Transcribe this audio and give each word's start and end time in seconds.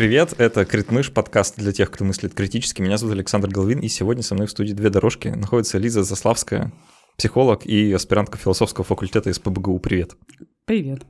Привет, 0.00 0.32
это 0.38 0.64
Критмыш, 0.64 1.12
подкаст 1.12 1.58
для 1.58 1.72
тех, 1.72 1.90
кто 1.90 2.06
мыслит 2.06 2.32
критически. 2.32 2.80
Меня 2.80 2.96
зовут 2.96 3.16
Александр 3.16 3.50
Головин, 3.50 3.80
и 3.80 3.88
сегодня 3.88 4.22
со 4.22 4.34
мной 4.34 4.46
в 4.46 4.50
студии 4.50 4.72
две 4.72 4.88
дорожки 4.88 5.28
находится 5.28 5.76
Лиза 5.76 6.04
Заславская, 6.04 6.72
психолог 7.18 7.66
и 7.66 7.92
аспирантка 7.92 8.38
философского 8.38 8.82
факультета 8.82 9.28
из 9.28 9.38
ПБГУ. 9.38 9.78
Привет. 9.78 10.16
Привет. 10.64 11.02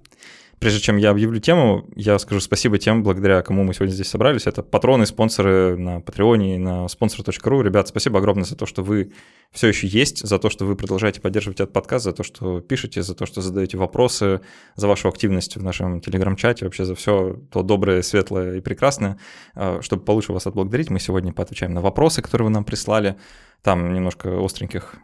Прежде 0.61 0.81
чем 0.81 0.99
я 0.99 1.09
объявлю 1.09 1.41
тему, 1.41 1.89
я 1.97 2.19
скажу 2.19 2.39
спасибо 2.39 2.79
тем, 2.79 3.03
благодаря 3.03 3.41
кому 3.41 3.65
мы 3.65 3.73
сегодня 3.73 3.95
здесь 3.95 4.11
собрались. 4.11 4.47
Это 4.47 4.63
патроны, 4.63 5.07
спонсоры 5.07 5.79
на 5.79 6.01
Патреоне 6.03 6.57
и 6.57 6.59
на 6.59 6.85
sponsor.ru. 6.85 7.63
Ребят, 7.63 7.89
спасибо 7.89 8.19
огромное 8.19 8.45
за 8.45 8.57
то, 8.57 8.67
что 8.67 8.83
вы 8.83 9.11
все 9.53 9.69
еще 9.69 9.87
есть, 9.87 10.19
за 10.19 10.39
то, 10.39 10.51
что 10.51 10.67
вы 10.67 10.77
продолжаете 10.77 11.23
поддерживать 11.23 11.61
этот 11.61 11.73
подкаст, 11.73 12.05
за 12.05 12.13
то, 12.13 12.23
что 12.23 12.61
пишете, 12.61 13.03
за 13.03 13.15
то, 13.15 13.25
что 13.25 13.41
задаете 13.41 13.79
вопросы, 13.79 14.43
за 14.77 14.87
вашу 14.87 15.09
активность 15.09 15.57
в 15.57 15.63
нашем 15.63 16.03
телеграм-чате, 16.03 16.67
вообще 16.67 16.85
за 16.85 16.95
все 16.95 17.41
то 17.51 17.63
доброе, 17.63 18.03
светлое 18.03 18.59
и 18.59 18.61
прекрасное. 18.61 19.17
А, 19.55 19.81
чтобы 19.81 20.05
получше 20.05 20.35
вас 20.35 20.47
отблагодарить, 20.47 20.91
мы 20.91 21.01
сегодня 21.01 21.33
поотвечаем 21.33 21.73
на 21.73 21.81
вопросы, 21.81 22.21
которые 22.21 22.49
вы 22.49 22.53
нам 22.53 22.65
прислали. 22.65 23.17
Там 23.63 23.95
немножко 23.95 24.45
остреньких 24.45 24.97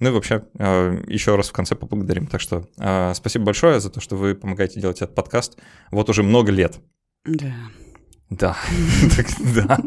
ну 0.00 0.08
и 0.08 0.12
вообще, 0.12 0.44
а, 0.58 0.92
еще 1.06 1.36
раз 1.36 1.48
в 1.48 1.52
конце 1.52 1.74
поблагодарим. 1.74 2.26
Так 2.26 2.40
что 2.40 2.68
а, 2.78 3.14
спасибо 3.14 3.46
большое 3.46 3.80
за 3.80 3.90
то, 3.90 4.00
что 4.00 4.16
вы 4.16 4.34
помогаете 4.34 4.80
делать 4.80 5.02
этот 5.02 5.14
подкаст 5.14 5.58
вот 5.90 6.10
уже 6.10 6.22
много 6.22 6.50
лет. 6.50 6.80
Да. 7.24 7.54
Да. 8.30 8.56
Да. 9.56 9.78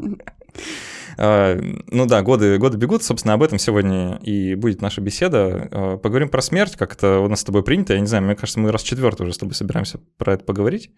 А, 1.20 1.60
ну 1.88 2.06
да, 2.06 2.22
годы, 2.22 2.58
годы 2.58 2.78
бегут, 2.78 3.04
собственно, 3.04 3.34
об 3.34 3.44
этом 3.44 3.58
сегодня 3.58 4.20
и 4.22 4.56
будет 4.56 4.82
наша 4.82 5.02
беседа. 5.02 5.98
Поговорим 6.02 6.30
про 6.30 6.42
смерть, 6.42 6.76
как 6.76 6.94
это 6.94 7.20
у 7.20 7.28
нас 7.28 7.42
с 7.42 7.44
тобой 7.44 7.64
принято. 7.64 7.94
Я 7.94 8.00
не 8.00 8.06
знаю, 8.08 8.24
мне 8.24 8.36
кажется, 8.36 8.60
мы 8.60 8.72
раз 8.72 8.84
четвертый 8.84 9.24
уже 9.24 9.34
с 9.34 9.38
тобой 9.38 9.56
собираемся 9.56 10.00
про 10.18 10.34
это 10.34 10.46
поговорить. 10.46 10.92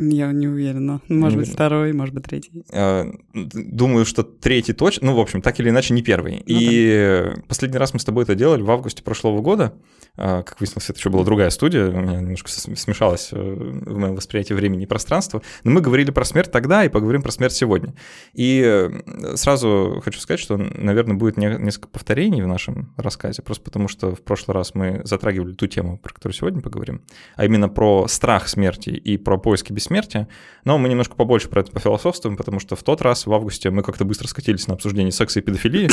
Я 0.00 0.30
не 0.30 0.46
уверена. 0.46 1.00
Может 1.08 1.38
не 1.38 1.44
быть, 1.44 1.52
второй, 1.52 1.92
может 1.92 2.14
быть, 2.14 2.22
третий. 2.22 2.64
А, 2.72 3.10
думаю, 3.34 4.04
что 4.04 4.22
третий 4.22 4.72
точно. 4.72 5.08
Ну, 5.08 5.16
в 5.16 5.20
общем, 5.20 5.42
так 5.42 5.58
или 5.58 5.70
иначе, 5.70 5.92
не 5.92 6.02
первый. 6.02 6.36
Ну, 6.36 6.42
и 6.46 7.32
да. 7.34 7.42
последний 7.48 7.78
раз 7.78 7.94
мы 7.94 7.98
с 7.98 8.04
тобой 8.04 8.22
это 8.22 8.36
делали 8.36 8.62
в 8.62 8.70
августе 8.70 9.02
прошлого 9.02 9.42
года. 9.42 9.74
А, 10.16 10.44
как 10.44 10.60
выяснилось, 10.60 10.88
это 10.88 11.00
еще 11.00 11.10
была 11.10 11.24
другая 11.24 11.50
студия. 11.50 11.88
У 11.88 12.00
меня 12.00 12.20
немножко 12.20 12.48
смешалось 12.48 13.30
э, 13.32 13.36
в 13.36 13.98
моем 13.98 14.14
восприятии 14.14 14.52
времени 14.52 14.84
и 14.84 14.86
пространства. 14.86 15.42
Но 15.64 15.72
мы 15.72 15.80
говорили 15.80 16.12
про 16.12 16.24
смерть 16.24 16.52
тогда 16.52 16.84
и 16.84 16.88
поговорим 16.88 17.22
про 17.22 17.32
смерть 17.32 17.54
сегодня. 17.54 17.92
И 18.34 18.62
э, 18.64 19.34
сразу 19.34 20.00
хочу 20.04 20.20
сказать, 20.20 20.38
что, 20.38 20.56
наверное, 20.56 21.16
будет 21.16 21.36
несколько 21.36 21.88
повторений 21.88 22.40
в 22.40 22.46
нашем 22.46 22.94
рассказе, 22.96 23.42
просто 23.42 23.64
потому 23.64 23.88
что 23.88 24.14
в 24.14 24.20
прошлый 24.20 24.54
раз 24.54 24.76
мы 24.76 25.00
затрагивали 25.02 25.54
ту 25.54 25.66
тему, 25.66 25.98
про 25.98 26.14
которую 26.14 26.36
сегодня 26.36 26.60
поговорим, 26.60 27.02
а 27.34 27.44
именно 27.44 27.68
про 27.68 28.06
страх 28.06 28.46
смерти 28.46 28.90
и 28.90 29.16
про 29.16 29.38
поиски 29.38 29.72
бессмертия 29.72 29.87
смерти, 29.88 30.28
но 30.64 30.78
мы 30.78 30.88
немножко 30.88 31.16
побольше 31.16 31.48
про 31.48 31.60
это 31.60 31.72
пофилософствуем, 31.72 32.36
потому 32.36 32.60
что 32.60 32.76
в 32.76 32.82
тот 32.82 33.02
раз, 33.02 33.26
в 33.26 33.32
августе, 33.32 33.70
мы 33.70 33.82
как-то 33.82 34.04
быстро 34.04 34.28
скатились 34.28 34.68
на 34.68 34.74
обсуждение 34.74 35.12
секса 35.12 35.40
и 35.40 35.42
педофилии. 35.42 35.88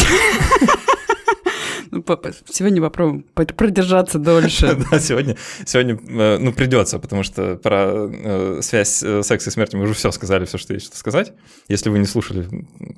Ну, 1.91 2.03
сегодня 2.49 2.81
попробуем 2.81 3.23
продержаться 3.23 4.19
дольше. 4.19 4.77
Да, 4.91 4.99
сегодня, 4.99 5.37
сегодня 5.65 5.95
э, 5.95 6.37
ну, 6.39 6.51
придется, 6.51 6.99
потому 6.99 7.23
что 7.23 7.55
про 7.55 8.09
э, 8.11 8.59
связь 8.61 9.01
э, 9.01 9.23
секса 9.23 9.49
и 9.49 9.53
смерти 9.53 9.77
мы 9.77 9.83
уже 9.83 9.93
все 9.93 10.11
сказали, 10.11 10.45
все, 10.45 10.57
что 10.57 10.73
есть 10.73 10.87
что 10.87 10.97
сказать. 10.97 11.33
Если 11.69 11.89
вы 11.89 11.99
не 11.99 12.05
слушали, 12.05 12.47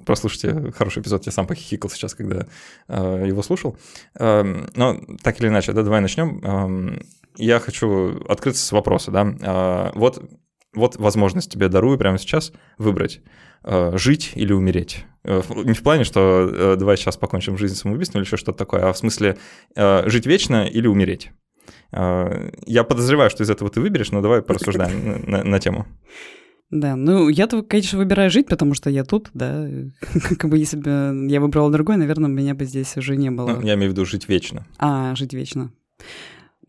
прослушайте 0.06 0.72
хороший 0.72 1.02
эпизод, 1.02 1.26
я 1.28 1.32
сам 1.32 1.46
похихикал 1.46 1.90
сейчас, 1.92 2.16
когда 2.16 2.48
его 2.88 3.42
слушал. 3.44 3.78
Эм, 4.16 4.70
но 4.76 5.00
так 5.22 5.40
или 5.40 5.48
иначе, 5.48 5.74
да, 5.74 5.84
давай 5.84 6.02
начнем. 6.02 6.42
Эм, 6.44 7.06
я 7.36 7.60
хочу 7.60 8.20
открыться 8.28 8.66
с 8.66 8.72
вопроса, 8.72 9.12
да. 9.12 9.92
Вот 9.94 10.24
вот 10.78 10.96
возможность 10.98 11.52
тебе 11.52 11.68
дарую 11.68 11.98
прямо 11.98 12.18
сейчас 12.18 12.54
выбрать, 12.78 13.22
э, 13.64 13.98
жить 13.98 14.32
или 14.36 14.54
умереть. 14.54 15.06
Э, 15.24 15.42
не 15.66 15.74
в 15.74 15.84
плане, 15.84 16.04
что 16.04 16.50
э, 16.50 16.76
давай 16.78 16.96
сейчас 16.98 17.18
покончим 17.18 17.58
жизнь 17.58 17.76
самоубийством 17.76 18.22
или 18.22 18.28
еще 18.28 18.38
что-то 18.38 18.58
такое, 18.58 18.88
а 18.88 18.94
в 18.94 18.98
смысле 18.98 19.38
жить 19.76 20.26
вечно 20.26 20.66
или 20.66 20.88
умереть. 20.88 21.32
Я 21.92 22.84
подозреваю, 22.88 23.30
что 23.30 23.44
из 23.44 23.50
этого 23.50 23.70
ты 23.70 23.82
выберешь, 23.82 24.12
но 24.12 24.22
давай 24.22 24.42
порассуждаем 24.42 25.24
на, 25.28 25.44
на 25.44 25.60
тему. 25.60 25.86
Да, 26.70 26.98
ну 26.98 27.30
я-то, 27.30 27.64
конечно, 27.64 27.98
выбираю 27.98 28.30
жить, 28.30 28.48
потому 28.48 28.74
что 28.74 28.90
я 28.90 29.06
тут, 29.06 29.30
да. 29.34 29.68
Как 30.38 30.50
бы 30.50 30.58
если 30.58 30.78
бы 30.78 31.28
я 31.30 31.40
выбрала 31.40 31.72
другой, 31.72 31.96
наверное, 31.96 32.30
меня 32.30 32.56
бы 32.56 32.66
здесь 32.66 32.98
уже 32.98 33.16
не 33.16 33.32
было. 33.32 33.52
Ну, 33.52 33.62
я 33.62 33.76
имею 33.76 33.92
в 33.92 33.94
виду 33.94 34.06
жить 34.06 34.28
вечно. 34.28 34.68
А, 34.78 35.16
жить 35.16 35.34
вечно. 35.34 35.72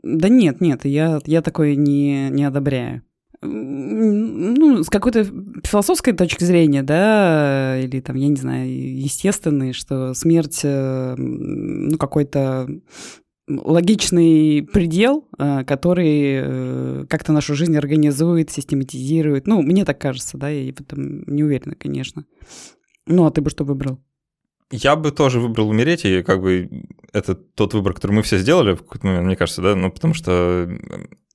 Да 0.02 0.28
нет, 0.28 0.60
нет, 0.60 0.84
я, 0.84 1.18
я 1.26 1.42
такое 1.42 1.74
не, 1.74 2.28
не 2.30 2.44
одобряю 2.44 3.02
ну, 3.40 4.82
с 4.82 4.88
какой-то 4.88 5.24
философской 5.64 6.12
точки 6.12 6.44
зрения, 6.44 6.82
да, 6.82 7.78
или 7.78 8.00
там, 8.00 8.16
я 8.16 8.28
не 8.28 8.36
знаю, 8.36 8.68
естественной, 8.68 9.72
что 9.72 10.14
смерть, 10.14 10.60
э, 10.64 11.14
ну, 11.16 11.96
какой-то 11.98 12.68
логичный 13.48 14.62
предел, 14.62 15.26
э, 15.38 15.64
который 15.64 16.40
э, 16.42 17.06
как-то 17.08 17.32
нашу 17.32 17.54
жизнь 17.54 17.76
организует, 17.76 18.50
систематизирует. 18.50 19.46
Ну, 19.46 19.62
мне 19.62 19.84
так 19.84 20.00
кажется, 20.00 20.36
да, 20.36 20.48
я 20.48 20.72
в 20.72 20.80
этом 20.80 21.22
не 21.26 21.44
уверена, 21.44 21.74
конечно. 21.74 22.24
Ну, 23.06 23.24
а 23.24 23.30
ты 23.30 23.40
бы 23.40 23.50
что 23.50 23.64
выбрал? 23.64 24.00
Я 24.70 24.96
бы 24.96 25.12
тоже 25.12 25.40
выбрал 25.40 25.70
умереть, 25.70 26.04
и 26.04 26.22
как 26.22 26.42
бы 26.42 26.84
это 27.12 27.34
тот 27.34 27.72
выбор, 27.72 27.94
который 27.94 28.12
мы 28.12 28.22
все 28.22 28.36
сделали 28.36 28.74
в 28.74 28.82
какой-то 28.82 29.06
момент, 29.06 29.26
мне 29.26 29.36
кажется, 29.36 29.62
да, 29.62 29.74
ну, 29.74 29.90
потому 29.90 30.12
что 30.12 30.68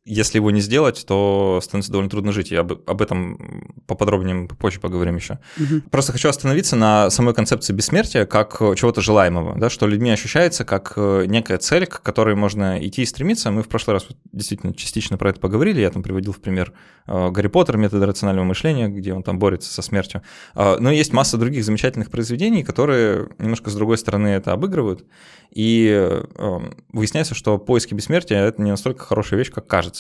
если 0.06 0.38
его 0.38 0.52
не 0.52 0.60
сделать, 0.60 1.06
то 1.08 1.60
становится 1.64 1.92
довольно 1.92 2.10
трудно 2.10 2.32
жить. 2.34 2.52
Я 2.52 2.62
об, 2.62 2.74
об 2.86 3.02
этом 3.02 3.74
поподробнее 3.88 4.48
попозже 4.48 4.82
поговорим 4.82 5.16
еще. 5.16 5.40
Угу. 5.58 5.90
Просто 5.92 6.12
хочу 6.12 6.28
остановиться 6.28 6.76
на 6.76 7.10
самой 7.10 7.34
концепции 7.34 7.72
бессмертия 7.72 8.26
как 8.26 8.58
чего-то 8.76 9.00
желаемого, 9.02 9.58
да, 9.58 9.70
что 9.70 9.88
людьми 9.88 10.12
ощущается 10.12 10.66
как 10.66 10.94
э, 10.98 11.26
некая 11.28 11.58
цель, 11.58 11.86
к 11.86 12.02
которой 12.02 12.36
можно 12.36 12.86
идти 12.86 13.04
и 13.04 13.06
стремиться. 13.06 13.50
Мы 13.52 13.64
в 13.64 13.70
прошлый 13.70 13.94
раз 13.94 14.08
действительно 14.34 14.74
частично 14.74 15.18
про 15.18 15.30
это 15.30 15.40
поговорили. 15.40 15.80
Я 15.80 15.90
там 15.90 16.04
приводил 16.04 16.34
в 16.34 16.42
пример 16.42 16.74
э, 17.08 17.30
Гарри 17.30 17.48
Поттер, 17.48 17.78
методы 17.78 18.06
рационального 18.06 18.46
мышления, 18.46 18.90
где 18.90 19.14
он 19.14 19.24
там 19.24 19.40
борется 19.40 19.72
со 19.72 19.82
смертью. 19.82 20.22
А, 20.54 20.78
но 20.80 20.92
есть 20.92 21.14
масса 21.14 21.38
других 21.38 21.64
замечательных 21.64 22.12
произведений, 22.12 22.64
которые 22.64 23.30
немножко 23.40 23.70
с 23.70 23.76
другой 23.76 23.98
стороны 23.98 24.28
это 24.28 24.52
обыгрывают. 24.52 25.06
И 25.54 25.88
э, 25.88 26.60
выясняется, 26.92 27.36
что 27.36 27.60
поиски 27.60 27.94
бессмертия— 27.94 28.44
это 28.48 28.62
не 28.62 28.72
настолько 28.72 29.06
хорошая 29.06 29.38
вещь, 29.38 29.52
как 29.52 29.68
кажется. 29.68 29.93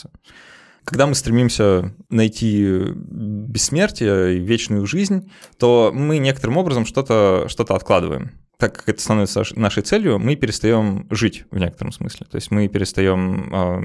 Когда 0.84 1.08
мы 1.08 1.16
стремимся 1.16 1.94
найти 2.10 2.82
бессмертие 2.94 4.38
и 4.38 4.40
вечную 4.40 4.86
жизнь, 4.86 5.32
то 5.58 5.92
мы 5.94 6.18
некоторым 6.18 6.58
образом 6.58 6.86
что-то 6.86 7.46
что 7.48 7.64
откладываем. 7.64 8.32
Так 8.58 8.78
как 8.78 8.90
это 8.90 9.02
становится 9.02 9.44
нашей 9.56 9.84
целью, 9.84 10.20
мы 10.20 10.36
перестаем 10.36 11.08
жить 11.10 11.46
в 11.52 11.58
некотором 11.58 11.92
смысле. 11.92 12.28
То 12.30 12.36
есть 12.36 12.52
мы 12.52 12.68
перестаем... 12.68 13.50
Э, 13.52 13.56
а, 13.56 13.82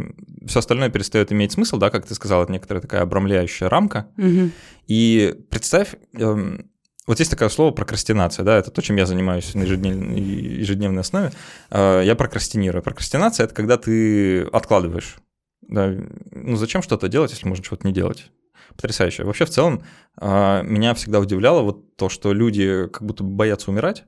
все 0.47 0.59
остальное 0.59 0.89
перестает 0.89 1.33
иметь 1.33 1.53
смысл, 1.53 1.79
да, 1.79 1.91
как 1.91 2.07
ты 2.07 2.15
сказал, 2.15 2.43
это 2.43 2.53
некоторая 2.53 2.83
такая 2.83 3.03
обрамляющая 3.03 3.69
рамка. 3.69 4.09
Угу. 4.19 4.51
И 4.89 5.35
представь, 5.51 5.95
э, 6.17 6.59
вот 7.07 7.19
есть 7.19 7.31
такое 7.31 7.49
слово 7.49 7.71
прокрастинация, 7.71 8.45
да, 8.45 8.59
это 8.59 8.71
то, 8.71 8.83
чем 8.83 8.97
я 8.97 9.07
занимаюсь 9.07 9.55
на 9.55 9.63
ежедневной, 9.63 10.21
ежедневной 10.21 11.01
основе. 11.01 11.33
А, 11.71 12.03
я 12.03 12.15
прокрастинирую. 12.15 12.83
Прокрастинация– 12.83 13.45
это 13.47 13.55
когда 13.55 13.79
ты 13.79 14.43
откладываешь. 14.43 15.17
Да, 15.63 15.95
ну 16.31 16.57
зачем 16.57 16.83
что-то 16.83 17.09
делать, 17.09 17.31
если 17.31 17.47
можно 17.47 17.65
чего-то 17.65 17.87
не 17.87 17.93
делать? 17.93 18.31
Потрясающе. 18.77 19.25
Вообще, 19.25 19.45
в 19.45 19.51
целом, 19.51 19.83
а, 20.17 20.63
меня 20.63 20.95
всегда 20.95 21.21
удивляло 21.21 21.63
вот 21.63 21.97
то, 21.97 22.09
что 22.09 22.33
люди 22.33 22.87
как 22.89 23.03
будто 23.03 23.25
боятся 23.25 23.71
умирать, 23.71 24.05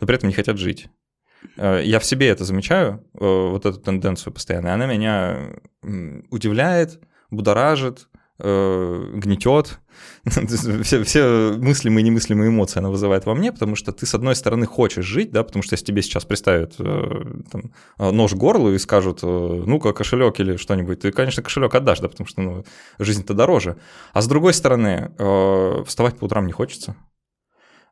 но 0.00 0.06
при 0.06 0.16
этом 0.16 0.28
не 0.28 0.34
хотят 0.34 0.58
жить. 0.58 0.88
А, 1.56 1.80
я 1.80 2.00
в 2.00 2.04
себе 2.04 2.28
это 2.28 2.44
замечаю, 2.44 3.04
э, 3.14 3.18
вот 3.24 3.66
эту 3.66 3.78
тенденцию 3.78 4.32
постоянно, 4.32 4.68
и 4.68 4.70
она 4.70 4.86
меня 4.86 5.50
удивляет, 6.30 7.00
будоражит, 7.30 8.08
э, 8.42 9.10
гнетет. 9.14 9.80
все, 10.82 11.02
все 11.02 11.54
мыслимые 11.58 12.02
и 12.02 12.06
немыслимые 12.06 12.48
эмоции 12.48 12.78
она 12.78 12.90
вызывает 12.90 13.26
во 13.26 13.34
мне, 13.34 13.52
потому 13.52 13.76
что 13.76 13.92
ты, 13.92 14.06
с 14.06 14.14
одной 14.14 14.34
стороны, 14.34 14.66
хочешь 14.66 15.04
жить, 15.04 15.30
да, 15.30 15.42
потому 15.42 15.62
что 15.62 15.74
если 15.74 15.86
тебе 15.86 16.02
сейчас 16.02 16.24
представят 16.24 16.74
э, 16.78 17.24
там, 17.50 17.72
э, 17.98 18.10
нож 18.10 18.32
в 18.32 18.36
горло 18.36 18.70
и 18.70 18.78
скажут, 18.78 19.20
э, 19.22 19.26
ну-ка, 19.26 19.92
кошелек 19.92 20.40
или 20.40 20.56
что-нибудь, 20.56 21.00
ты, 21.00 21.12
конечно, 21.12 21.42
кошелек 21.42 21.74
отдашь, 21.74 22.00
да, 22.00 22.08
потому 22.08 22.26
что 22.26 22.40
ну, 22.42 22.64
жизнь-то 22.98 23.34
дороже. 23.34 23.76
А 24.12 24.22
с 24.22 24.26
другой 24.26 24.54
стороны, 24.54 25.12
э, 25.18 25.84
вставать 25.86 26.18
по 26.18 26.24
утрам 26.24 26.46
не 26.46 26.52
хочется. 26.52 26.96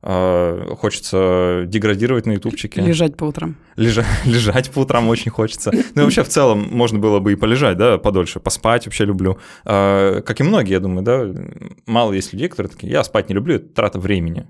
А, 0.00 0.74
хочется 0.76 1.64
деградировать 1.66 2.26
на 2.26 2.32
ютубчике. 2.32 2.80
Лежать 2.80 3.16
по 3.16 3.24
утрам. 3.24 3.56
Лежа, 3.76 4.04
лежать 4.24 4.70
по 4.70 4.80
утрам 4.80 5.08
очень 5.08 5.30
хочется. 5.30 5.72
Ну 5.72 6.02
и 6.02 6.04
вообще 6.04 6.22
в 6.22 6.28
целом 6.28 6.68
можно 6.70 6.98
было 6.98 7.18
бы 7.18 7.32
и 7.32 7.36
полежать, 7.36 7.76
да, 7.76 7.98
подольше, 7.98 8.38
поспать 8.38 8.86
вообще 8.86 9.04
люблю. 9.04 9.38
А, 9.64 10.20
как 10.22 10.40
и 10.40 10.44
многие, 10.44 10.72
я 10.72 10.80
думаю, 10.80 11.02
да, 11.02 11.26
мало 11.86 12.12
есть 12.12 12.32
людей, 12.32 12.48
которые 12.48 12.70
такие, 12.70 12.92
я 12.92 13.02
спать 13.02 13.28
не 13.28 13.34
люблю, 13.34 13.56
это 13.56 13.68
трата 13.68 13.98
времени. 13.98 14.46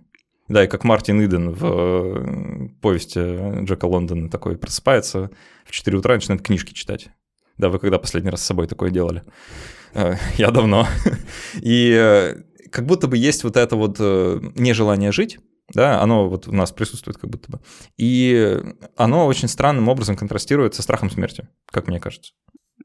Да, 0.48 0.64
и 0.64 0.66
как 0.66 0.84
Мартин 0.84 1.22
Иден 1.24 1.50
в 1.50 1.64
э, 1.64 2.68
повести 2.80 3.64
Джека 3.64 3.84
Лондона 3.84 4.30
такой 4.30 4.56
просыпается 4.56 5.30
в 5.66 5.72
4 5.72 5.98
утра 5.98 6.14
начинает 6.14 6.42
книжки 6.42 6.72
читать. 6.72 7.10
Да, 7.58 7.68
вы 7.68 7.78
когда 7.78 7.98
последний 7.98 8.30
раз 8.30 8.42
с 8.42 8.46
собой 8.46 8.66
такое 8.66 8.90
делали? 8.90 9.24
Э, 9.92 10.14
я 10.38 10.50
давно. 10.50 10.86
И 11.60 11.92
э, 11.94 12.36
как 12.70 12.87
будто 12.87 13.09
бы 13.09 13.17
есть 13.17 13.44
вот 13.44 13.56
это 13.56 13.76
вот 13.76 13.97
э, 13.99 14.41
нежелание 14.56 15.12
жить, 15.12 15.38
да, 15.75 16.00
оно 16.00 16.29
вот 16.29 16.49
у 16.49 16.53
нас 16.53 16.73
присутствует 16.73 17.19
как 17.19 17.31
будто 17.31 17.53
бы. 17.53 17.61
И 17.97 18.59
оно 18.97 19.26
очень 19.26 19.49
странным 19.49 19.88
образом 19.88 20.17
контрастирует 20.17 20.75
со 20.75 20.82
страхом 20.82 21.11
смерти, 21.11 21.49
как 21.67 21.88
мне 21.88 22.00
кажется. 22.00 22.32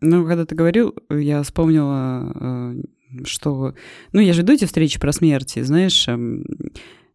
Ну, 0.02 0.26
когда 0.26 0.46
ты 0.46 0.56
говорил, 0.56 0.94
я 1.10 1.44
вспомнила, 1.44 2.32
э, 2.36 3.24
что... 3.26 3.74
Ну, 4.12 4.20
я 4.20 4.34
же 4.34 4.42
иду 4.42 4.54
эти 4.54 4.66
встречи 4.66 5.00
про 5.00 5.12
смерть, 5.12 5.54
знаешь, 5.56 6.08
эм, 6.08 6.44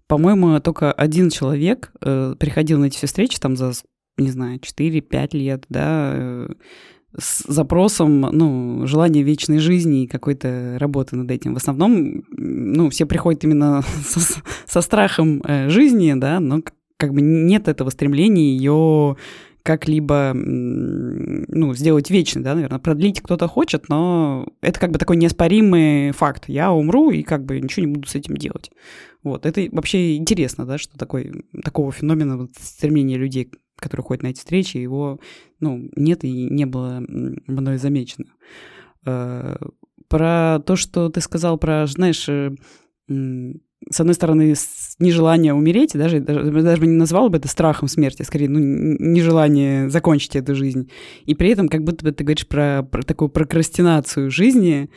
по-моему, 0.07 0.59
только 0.61 0.91
один 0.93 1.29
человек 1.29 1.93
э, 2.01 2.35
приходил 2.39 2.79
на 2.79 2.87
эти 2.87 2.97
все 2.97 3.07
встречи 3.07 3.39
там 3.39 3.57
за, 3.57 3.73
не 4.17 4.31
знаю, 4.31 4.59
4-5 4.59 5.37
лет, 5.37 5.65
да, 5.69 6.49
с 7.17 7.45
запросом, 7.51 8.21
ну, 8.21 8.87
желания 8.87 9.23
вечной 9.23 9.59
жизни 9.59 10.05
и 10.05 10.07
какой-то 10.07 10.77
работы 10.79 11.17
над 11.17 11.31
этим. 11.31 11.55
В 11.55 11.57
основном, 11.57 12.25
ну, 12.31 12.91
все 12.91 13.07
приходят 13.07 13.45
именно 13.45 13.83
со, 14.07 14.21
со 14.67 14.81
страхом 14.81 15.43
э, 15.45 15.69
жизни, 15.69 16.13
да, 16.17 16.41
но 16.41 16.63
как 16.97 17.15
бы 17.15 17.21
нет 17.23 17.69
этого 17.69 17.91
стремления 17.91 18.57
ее 18.57 19.17
как-либо, 19.63 20.33
ну, 20.35 21.75
сделать 21.75 22.11
вечной, 22.11 22.43
да, 22.43 22.55
наверное, 22.55 22.79
продлить 22.79 23.21
кто-то 23.21 23.49
хочет, 23.49 23.89
но 23.91 24.47
это 24.63 24.81
как 24.81 24.93
бы 24.93 24.99
такой 24.99 25.19
неоспоримый 25.19 26.13
факт. 26.13 26.45
Я 26.49 26.73
умру 26.73 27.11
и 27.11 27.23
как 27.23 27.45
бы 27.45 27.61
ничего 27.61 27.85
не 27.85 27.93
буду 27.93 28.09
с 28.09 28.15
этим 28.15 28.37
делать. 28.37 28.71
Вот, 29.23 29.45
это 29.45 29.67
вообще 29.73 30.17
интересно, 30.17 30.65
да, 30.65 30.79
что 30.79 30.97
такой, 30.97 31.45
такого 31.63 31.93
феномена 31.93 32.39
вот, 32.39 32.53
стремления 32.59 33.17
людей 33.17 33.51
который 33.81 34.03
ходит 34.03 34.23
на 34.23 34.29
эти 34.29 34.39
встречи, 34.39 34.77
его 34.77 35.21
ну, 35.61 35.91
нет 35.97 36.25
и 36.25 36.49
не 36.51 36.67
было 36.67 37.03
мной 37.47 37.79
замечено. 37.79 38.27
Э, 39.07 39.57
про 40.09 40.61
то, 40.65 40.77
что 40.77 41.09
ты 41.11 41.21
сказал 41.21 41.59
про, 41.59 41.87
знаешь, 41.87 42.29
э, 42.29 42.51
с 43.91 44.01
одной 44.01 44.15
стороны, 44.15 44.55
нежелание 44.99 45.55
умереть, 45.55 45.93
даже, 45.95 46.21
даже, 46.21 46.51
даже 46.51 46.87
не 46.87 46.97
назвал 46.97 47.31
бы 47.31 47.39
это 47.39 47.49
страхом 47.49 47.89
смерти, 47.89 48.23
а 48.23 48.25
скорее, 48.25 48.49
ну, 48.49 48.59
нежелание 48.59 49.89
закончить 49.89 50.37
эту 50.37 50.55
жизнь. 50.55 50.91
И 51.25 51.35
при 51.35 51.51
этом 51.51 51.69
как 51.69 51.85
будто 51.85 52.05
бы 52.05 52.13
ты 52.13 52.25
говоришь 52.25 52.47
про, 52.47 52.83
про 52.83 53.03
такую 53.03 53.29
прокрастинацию 53.29 54.31
жизни, 54.31 54.91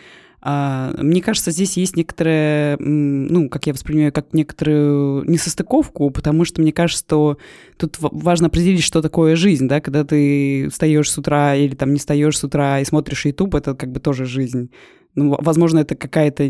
мне 0.44 1.22
кажется, 1.22 1.52
здесь 1.52 1.78
есть 1.78 1.96
некоторая, 1.96 2.76
ну, 2.80 3.48
как 3.48 3.68
я 3.68 3.74
воспринимаю, 3.74 4.12
как 4.12 4.34
некоторую 4.34 5.24
несостыковку, 5.30 6.10
потому 6.10 6.46
что 6.46 6.62
мне 6.62 6.72
кажется, 6.72 7.04
что 7.06 7.38
тут 7.78 7.98
важно 8.00 8.48
определить, 8.48 8.84
что 8.84 9.02
такое 9.02 9.36
жизнь, 9.36 9.68
да, 9.68 9.82
когда 9.82 10.04
ты 10.04 10.70
встаешь 10.70 11.12
с 11.12 11.18
утра 11.18 11.56
или 11.56 11.76
там 11.76 11.94
не 11.94 12.00
встаешь 12.00 12.38
с 12.38 12.44
утра 12.44 12.80
и 12.80 12.86
смотришь 12.86 13.26
YouTube, 13.26 13.56
это 13.56 13.76
как 13.76 13.92
бы 13.92 14.00
тоже 14.00 14.26
жизнь. 14.26 14.72
Ну, 15.14 15.36
возможно, 15.40 15.80
это 15.80 15.96
какая-то, 15.96 16.48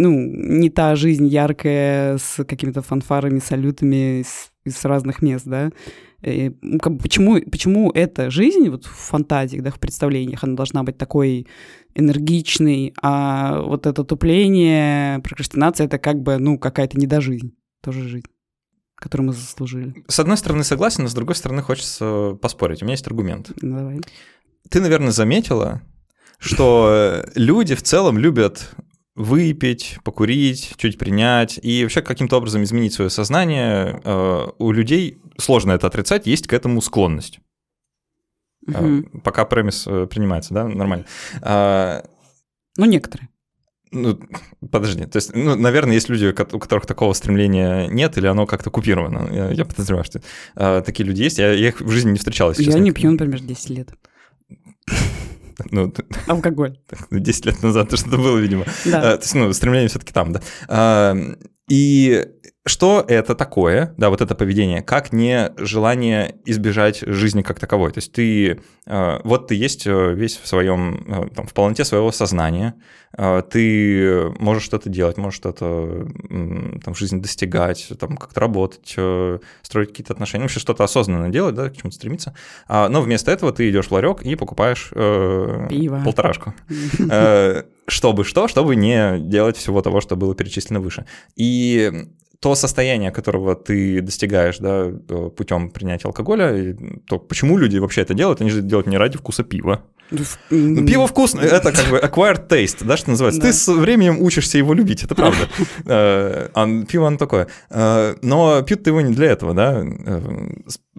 ну, 0.00 0.10
не 0.12 0.70
та 0.70 0.96
жизнь 0.96 1.26
яркая 1.26 2.18
с 2.18 2.44
какими-то 2.44 2.82
фанфарами, 2.82 3.38
салютами 3.38 4.20
из, 4.20 4.50
из 4.64 4.84
разных 4.84 5.22
мест, 5.22 5.46
да. 5.46 5.70
И, 6.22 6.50
как, 6.80 6.98
почему, 6.98 7.40
почему 7.50 7.90
эта 7.90 8.30
жизнь 8.30 8.68
вот 8.68 8.84
в 8.84 8.90
фантазиях, 8.90 9.62
да, 9.62 9.70
в 9.70 9.78
представлениях, 9.78 10.44
она 10.44 10.54
должна 10.54 10.82
быть 10.82 10.98
такой 10.98 11.46
энергичный, 11.94 12.94
а 13.02 13.62
вот 13.62 13.86
это 13.86 14.04
тупление, 14.04 15.20
прокрастинация— 15.20 15.86
это 15.86 15.98
как 15.98 16.22
бы, 16.22 16.38
ну, 16.38 16.58
какая-то 16.58 16.98
недожизнь, 16.98 17.54
тоже 17.82 18.08
жизнь 18.08 18.26
которую 19.00 19.28
мы 19.28 19.32
заслужили. 19.32 20.04
С 20.08 20.20
одной 20.20 20.36
стороны 20.36 20.62
согласен, 20.62 21.04
но 21.04 21.08
с 21.08 21.14
другой 21.14 21.34
стороны 21.34 21.62
хочется 21.62 22.36
поспорить. 22.42 22.82
У 22.82 22.84
меня 22.84 22.92
есть 22.92 23.06
аргумент. 23.06 23.50
Давай. 23.56 24.00
Ты, 24.68 24.82
наверное, 24.82 25.10
заметила, 25.10 25.80
что 26.38 27.24
люди 27.34 27.74
в 27.74 27.82
целом 27.82 28.18
любят 28.18 28.72
выпить, 29.20 29.98
покурить, 30.02 30.74
чуть 30.76 30.98
принять 30.98 31.60
и 31.62 31.82
вообще 31.82 32.00
каким-то 32.00 32.38
образом 32.38 32.62
изменить 32.62 32.94
свое 32.94 33.10
сознание. 33.10 34.00
Э, 34.02 34.48
у 34.58 34.72
людей 34.72 35.20
сложно 35.38 35.72
это 35.72 35.86
отрицать, 35.86 36.26
есть 36.26 36.46
к 36.46 36.52
этому 36.54 36.80
склонность. 36.80 37.40
Угу. 38.66 39.20
Пока 39.22 39.44
премис 39.44 39.86
э, 39.86 40.06
принимается, 40.06 40.54
да, 40.54 40.66
нормально. 40.66 41.04
А, 41.42 42.04
ну, 42.76 42.86
некоторые. 42.86 43.28
Ну, 43.92 44.20
подожди, 44.70 45.04
то 45.04 45.16
есть, 45.16 45.34
ну, 45.34 45.56
наверное, 45.56 45.94
есть 45.94 46.08
люди, 46.08 46.26
у 46.26 46.58
которых 46.58 46.86
такого 46.86 47.12
стремления 47.12 47.88
нет, 47.88 48.16
или 48.16 48.26
оно 48.26 48.46
как-то 48.46 48.70
купировано. 48.70 49.28
Я, 49.34 49.50
я 49.50 49.64
подозреваю, 49.64 50.04
что 50.04 50.22
а, 50.54 50.80
такие 50.80 51.04
люди 51.04 51.22
есть. 51.22 51.38
Я, 51.38 51.52
я 51.52 51.68
их 51.68 51.80
в 51.80 51.90
жизни 51.90 52.12
не 52.12 52.18
встречал, 52.18 52.50
если 52.50 52.62
Я 52.62 52.68
честно. 52.68 52.84
не 52.84 52.92
пью, 52.92 53.10
например, 53.10 53.40
10 53.40 53.70
лет. 53.70 53.88
Ну, 55.70 55.92
Алкоголь. 56.26 56.78
10 57.10 57.46
лет 57.46 57.62
назад 57.62 57.90
то 57.90 57.96
что-то 57.96 58.16
было, 58.16 58.38
видимо. 58.38 58.64
Да. 58.84 59.12
А, 59.12 59.16
то 59.16 59.22
есть, 59.22 59.34
ну, 59.34 59.52
стремление 59.52 59.88
все-таки 59.88 60.12
там, 60.12 60.32
да. 60.32 60.40
А, 60.68 61.16
и 61.68 62.26
что 62.66 63.02
это 63.08 63.34
такое, 63.34 63.94
да, 63.96 64.10
вот 64.10 64.20
это 64.20 64.34
поведение, 64.34 64.82
как 64.82 65.14
не 65.14 65.50
желание 65.56 66.34
избежать 66.44 67.00
жизни 67.00 67.40
как 67.40 67.58
таковой. 67.58 67.90
То 67.90 67.98
есть 67.98 68.12
ты, 68.12 68.60
э, 68.86 69.20
вот 69.24 69.48
ты 69.48 69.54
есть 69.54 69.86
э, 69.86 70.12
весь 70.14 70.36
в 70.36 70.46
своем, 70.46 71.04
э, 71.08 71.28
там, 71.34 71.46
в 71.46 71.54
полноте 71.54 71.84
своего 71.84 72.12
сознания, 72.12 72.74
ты 73.50 74.30
можешь 74.38 74.62
что-то 74.62 74.88
делать, 74.88 75.16
можешь 75.16 75.36
что-то 75.36 76.06
там, 76.28 76.94
в 76.94 76.96
жизни 76.96 77.18
достигать, 77.18 77.88
там, 77.98 78.16
как-то 78.16 78.38
работать, 78.38 78.96
строить 79.62 79.88
какие-то 79.88 80.12
отношения, 80.12 80.44
вообще 80.44 80.60
что-то 80.60 80.84
осознанно 80.84 81.28
делать, 81.28 81.56
да, 81.56 81.70
к 81.70 81.76
чему-то 81.76 81.96
стремиться. 81.96 82.36
А, 82.68 82.88
но 82.88 83.02
вместо 83.02 83.32
этого 83.32 83.52
ты 83.52 83.68
идешь 83.68 83.88
в 83.88 83.92
ларек 83.92 84.22
и 84.22 84.36
покупаешь 84.36 84.90
Пиво. 84.90 86.02
полторашку. 86.04 86.54
Чтобы 87.88 88.24
что? 88.24 88.46
Чтобы 88.46 88.76
не 88.76 89.18
делать 89.18 89.56
всего 89.56 89.82
того, 89.82 90.00
что 90.00 90.14
было 90.14 90.36
перечислено 90.36 90.78
выше. 90.78 91.04
И 91.34 92.06
то 92.40 92.54
состояние, 92.54 93.10
которого 93.10 93.54
ты 93.54 94.00
достигаешь 94.00 94.58
да, 94.58 94.86
э, 94.86 95.30
путем 95.36 95.70
принятия 95.70 96.08
алкоголя, 96.08 96.76
то 97.06 97.18
почему 97.18 97.58
люди 97.58 97.76
вообще 97.78 98.00
это 98.00 98.14
делают, 98.14 98.40
они 98.40 98.50
же 98.50 98.62
делают 98.62 98.86
не 98.86 98.96
ради 98.96 99.18
вкуса 99.18 99.44
пива. 99.44 99.82
Ну, 100.10 100.86
пиво 100.86 101.06
вкусное, 101.06 101.44
это 101.50 101.72
как 101.72 101.88
бы 101.88 101.98
acquired 101.98 102.48
taste, 102.48 102.84
да, 102.84 102.96
что 102.96 103.10
называется. 103.10 103.40
Да. 103.40 103.48
Ты 103.48 103.52
с 103.52 103.68
временем 103.68 104.20
учишься 104.20 104.58
его 104.58 104.74
любить, 104.74 105.04
это 105.04 105.14
правда. 105.14 105.48
Э, 105.86 106.48
а 106.54 106.84
пиво 106.84 107.08
оно 107.08 107.16
такое. 107.16 107.48
Э, 107.70 108.14
но 108.22 108.62
пьют 108.62 108.82
ты 108.82 108.90
его 108.90 109.00
не 109.00 109.14
для 109.14 109.30
этого, 109.30 109.54
да. 109.54 109.84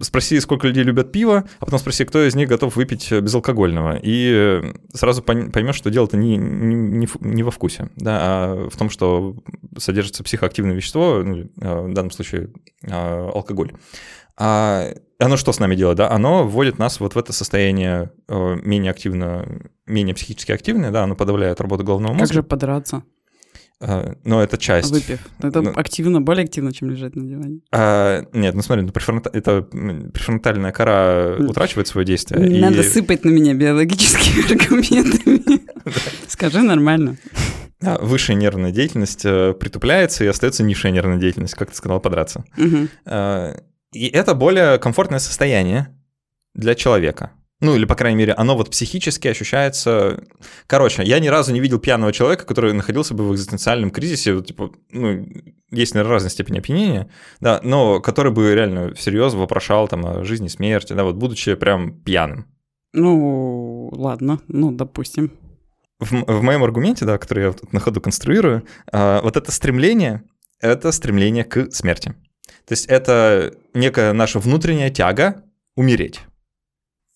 Спроси, 0.00 0.40
сколько 0.40 0.66
людей 0.66 0.82
любят 0.82 1.12
пиво, 1.12 1.44
а 1.60 1.64
потом 1.64 1.78
спроси, 1.78 2.04
кто 2.04 2.26
из 2.26 2.34
них 2.34 2.48
готов 2.48 2.76
выпить 2.76 3.10
безалкогольного. 3.12 3.98
И 4.02 4.62
сразу 4.92 5.22
поймешь, 5.22 5.76
что 5.76 5.90
дело-то 5.90 6.16
не, 6.16 6.36
не, 6.36 7.08
не 7.20 7.42
во 7.42 7.50
вкусе, 7.50 7.90
да, 7.96 8.18
а 8.22 8.68
в 8.68 8.76
том, 8.76 8.90
что 8.90 9.36
содержится 9.78 10.24
психоактивное 10.24 10.74
вещество, 10.74 11.22
ну, 11.24 11.48
в 11.56 11.92
данном 11.92 12.10
случае 12.10 12.50
алкоголь. 12.82 13.72
А 14.36 14.92
оно 15.18 15.36
что 15.36 15.52
с 15.52 15.60
нами 15.60 15.76
делает, 15.76 15.98
да? 15.98 16.10
Оно 16.10 16.46
вводит 16.46 16.78
нас 16.78 17.00
вот 17.00 17.14
в 17.14 17.18
это 17.18 17.32
состояние 17.32 18.10
э, 18.28 18.56
менее 18.62 18.90
активно, 18.90 19.46
менее 19.86 20.14
психически 20.14 20.52
активное, 20.52 20.90
да, 20.90 21.04
оно 21.04 21.14
подавляет 21.14 21.60
работу 21.60 21.84
головного 21.84 22.12
мозга. 22.12 22.26
Как 22.26 22.34
же 22.34 22.42
подраться? 22.42 23.02
Uh, 23.80 24.16
но 24.22 24.40
это 24.40 24.58
часть. 24.58 24.92
Выпив. 24.92 25.18
Это 25.40 25.60
ну, 25.60 25.72
активно, 25.74 26.20
более 26.20 26.44
активно, 26.44 26.72
чем 26.72 26.90
лежать 26.90 27.16
на 27.16 27.24
диване. 27.24 27.62
Uh, 27.74 28.28
нет, 28.32 28.54
ну 28.54 28.62
смотри, 28.62 28.84
ну, 28.84 28.92
префронта... 28.92 29.28
это 29.32 29.62
префронтальная 29.62 30.70
кора 30.70 31.34
утрачивает 31.38 31.88
свое 31.88 32.06
действие. 32.06 32.60
Надо 32.60 32.82
и... 32.82 32.84
сыпать 32.84 33.24
на 33.24 33.30
меня 33.30 33.54
биологическими 33.54 34.52
аргументами. 34.52 35.62
Скажи 36.28 36.62
нормально. 36.62 37.16
Высшая 37.80 38.34
нервная 38.34 38.70
деятельность 38.70 39.24
э, 39.24 39.54
притупляется, 39.54 40.22
и 40.22 40.28
остается 40.28 40.62
низшая 40.62 40.92
нервная 40.92 41.18
деятельность, 41.18 41.54
как 41.54 41.70
ты 41.70 41.76
сказал, 41.76 41.98
подраться. 41.98 42.44
И 43.92 44.06
это 44.08 44.34
более 44.34 44.78
комфортное 44.78 45.18
состояние 45.18 45.88
для 46.54 46.74
человека. 46.74 47.32
Ну, 47.62 47.76
или, 47.76 47.84
по 47.84 47.94
крайней 47.94 48.18
мере, 48.18 48.32
оно 48.32 48.56
вот 48.56 48.70
психически 48.70 49.28
ощущается... 49.28 50.24
Короче, 50.66 51.04
я 51.04 51.20
ни 51.20 51.28
разу 51.28 51.52
не 51.52 51.60
видел 51.60 51.78
пьяного 51.78 52.12
человека, 52.12 52.44
который 52.44 52.72
находился 52.72 53.14
бы 53.14 53.22
в 53.28 53.32
экзистенциальном 53.32 53.92
кризисе, 53.92 54.34
вот, 54.34 54.48
типа, 54.48 54.72
ну, 54.90 55.28
есть, 55.70 55.94
наверное, 55.94 56.14
разная 56.14 56.30
степень 56.30 56.58
опьянения, 56.58 57.08
да, 57.38 57.60
но 57.62 58.00
который 58.00 58.32
бы 58.32 58.52
реально 58.52 58.92
всерьез 58.94 59.34
вопрошал 59.34 59.86
там 59.86 60.04
о 60.04 60.24
жизни, 60.24 60.48
смерти, 60.48 60.92
да, 60.92 61.04
вот 61.04 61.14
будучи 61.14 61.54
прям 61.54 62.02
пьяным. 62.02 62.46
Ну, 62.92 63.90
ладно, 63.92 64.40
ну, 64.48 64.72
допустим. 64.72 65.30
В, 66.00 66.10
в 66.10 66.42
моем 66.42 66.64
аргументе, 66.64 67.04
да, 67.04 67.16
который 67.16 67.44
я 67.44 67.54
на 67.70 67.78
ходу 67.78 68.00
конструирую, 68.00 68.64
а, 68.90 69.22
вот 69.22 69.36
это 69.36 69.52
стремление— 69.52 70.24
это 70.60 70.90
стремление 70.90 71.44
к 71.44 71.70
смерти. 71.70 72.16
То 72.66 72.72
есть 72.72 72.86
это 72.86 73.54
некая 73.74 74.12
наша 74.12 74.38
внутренняя 74.38 74.90
тяга 74.90 75.44
умереть. 75.76 76.20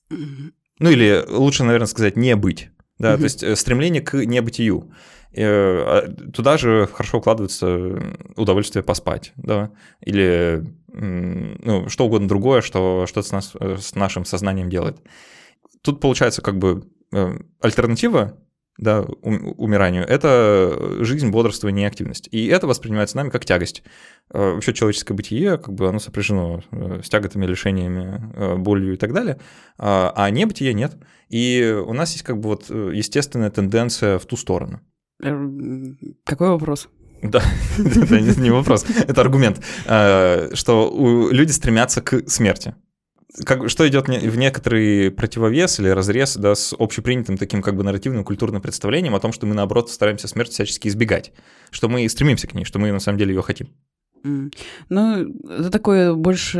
Ну 0.09 0.91
или 0.91 1.25
лучше, 1.29 1.65
наверное, 1.65 1.87
сказать 1.87 2.17
не 2.17 2.37
быть. 2.37 2.71
Да, 2.99 3.15
mm 3.15 3.17
то 3.19 3.25
есть 3.25 3.43
э, 3.43 3.57
стремление 3.57 4.03
к 4.03 4.15
небытию. 4.15 4.93
И, 5.33 5.43
а, 5.43 6.09
туда 6.33 6.57
же 6.57 6.89
хорошо 6.91 7.19
укладывается 7.19 8.15
удовольствие 8.37 8.83
поспать, 8.83 9.33
да, 9.37 9.71
или 10.01 10.65
ну, 10.89 11.91
что 11.91 12.07
угодно 12.07 12.27
другое, 12.27 12.63
что 12.63 13.05
что-то 13.07 13.29
с, 13.29 13.33
нас, 13.33 13.53
э, 13.61 13.77
с 13.79 13.95
нашим 13.95 14.25
сознанием 14.25 14.71
делает. 14.71 14.97
Тут 15.83 16.01
получается 16.01 16.41
как 16.41 16.57
бы 16.57 16.91
э, 17.13 17.39
альтернатива 17.61 18.39
да, 18.79 19.03
умиранию, 19.23 20.05
это 20.07 20.99
жизнь, 21.01 21.31
бодрствование 21.31 21.85
и 21.85 21.89
активность. 21.89 22.29
И 22.31 22.47
это 22.47 22.67
воспринимается 22.67 23.17
нами 23.17 23.31
как 23.31 23.45
тягость. 23.45 23.83
Э, 24.31 24.55
вообще 24.55 24.75
человеческое 24.75 25.15
бытие, 25.15 25.59
как 25.59 25.73
бы 25.75 25.89
оно 25.89 25.99
сопряжено 25.99 26.63
э, 26.71 27.01
с 27.03 27.09
тяготами, 27.09 27.47
лишениями, 27.47 28.33
э, 28.35 28.57
болью 28.57 28.95
и 28.95 28.97
так 28.97 29.13
далее, 29.13 29.39
а, 29.79 30.13
а 30.15 30.31
небытия 30.31 30.73
нет. 30.73 30.97
И 31.29 31.75
у 31.87 31.93
нас 31.93 32.13
есть 32.13 32.25
как 32.25 32.39
бы 32.39 32.51
вот 32.51 32.69
естественная 32.71 33.51
тенденция 33.51 34.19
в 34.19 34.27
ту 34.27 34.37
сторону. 34.37 34.81
Какой 35.19 36.49
вопрос? 36.49 36.89
Да, 37.23 37.43
это 37.79 38.41
не 38.41 38.51
вопрос, 38.51 38.85
это 38.85 39.23
аргумент, 39.23 39.65
что 39.85 41.29
люди 41.33 41.51
стремятся 41.51 42.03
к 42.03 42.29
смерти 42.29 42.75
как, 43.45 43.69
что 43.69 43.87
идет 43.89 44.09
в 44.09 44.37
некоторый 44.37 45.11
противовес 45.11 45.79
или 45.81 45.89
разрез 45.89 46.37
да, 46.37 46.55
с 46.55 46.75
общепринятым 46.79 47.37
таким 47.37 47.63
как 47.63 47.77
бы 47.77 47.83
нарративным 47.83 48.25
культурным 48.25 48.63
представлением 48.63 49.15
о 49.15 49.21
том, 49.21 49.33
что 49.33 49.47
мы, 49.47 49.55
наоборот, 49.55 49.91
стараемся 49.91 50.29
смерть 50.29 50.53
всячески 50.53 50.89
избегать, 50.89 51.33
что 51.71 51.89
мы 51.89 52.09
стремимся 52.09 52.47
к 52.47 52.55
ней, 52.55 52.65
что 52.65 52.79
мы 52.79 52.93
на 52.93 53.01
самом 53.01 53.19
деле 53.19 53.35
ее 53.35 53.43
хотим. 53.43 53.69
Ну, 54.89 55.35
это 55.45 55.71
такое 55.71 56.15
больше 56.15 56.59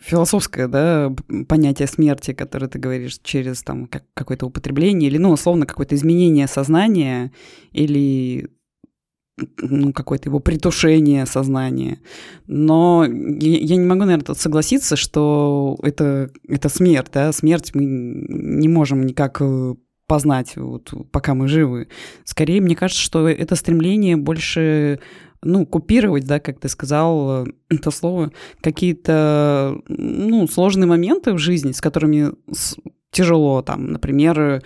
философское, 0.00 0.68
да, 0.68 1.12
понятие 1.48 1.88
смерти, 1.88 2.32
которое 2.34 2.68
ты 2.68 2.78
говоришь 2.78 3.18
через 3.22 3.62
там 3.62 3.86
как, 3.86 4.04
какое-то 4.14 4.46
употребление 4.46 5.10
или, 5.10 5.18
ну, 5.18 5.30
условно, 5.30 5.66
какое-то 5.66 5.96
изменение 5.96 6.46
сознания 6.46 7.32
или 7.72 8.48
ну, 9.58 9.92
какое-то 9.92 10.28
его 10.28 10.40
притушение 10.40 11.26
сознания. 11.26 12.00
Но 12.46 13.04
я, 13.04 13.76
не 13.76 13.84
могу, 13.84 14.04
наверное, 14.04 14.34
согласиться, 14.34 14.96
что 14.96 15.78
это, 15.82 16.30
это 16.48 16.68
смерть, 16.68 17.08
да, 17.12 17.32
смерть 17.32 17.74
мы 17.74 17.84
не 17.84 18.68
можем 18.68 19.04
никак 19.04 19.38
э, 19.40 19.74
познать, 20.06 20.56
вот, 20.56 20.92
пока 21.10 21.34
мы 21.34 21.48
живы. 21.48 21.88
Скорее, 22.24 22.60
мне 22.60 22.76
кажется, 22.76 23.02
что 23.02 23.28
это 23.28 23.56
стремление 23.56 24.16
больше 24.16 25.00
ну, 25.42 25.66
купировать, 25.66 26.26
да, 26.26 26.40
как 26.40 26.58
ты 26.58 26.68
сказал, 26.68 27.46
э, 27.46 27.52
это 27.68 27.90
слово, 27.90 28.32
какие-то, 28.62 29.78
ну, 29.88 30.48
сложные 30.48 30.86
моменты 30.86 31.32
в 31.34 31.38
жизни, 31.38 31.72
с 31.72 31.80
которыми 31.82 32.32
тяжело, 33.10 33.62
там, 33.62 33.92
например, 33.92 34.62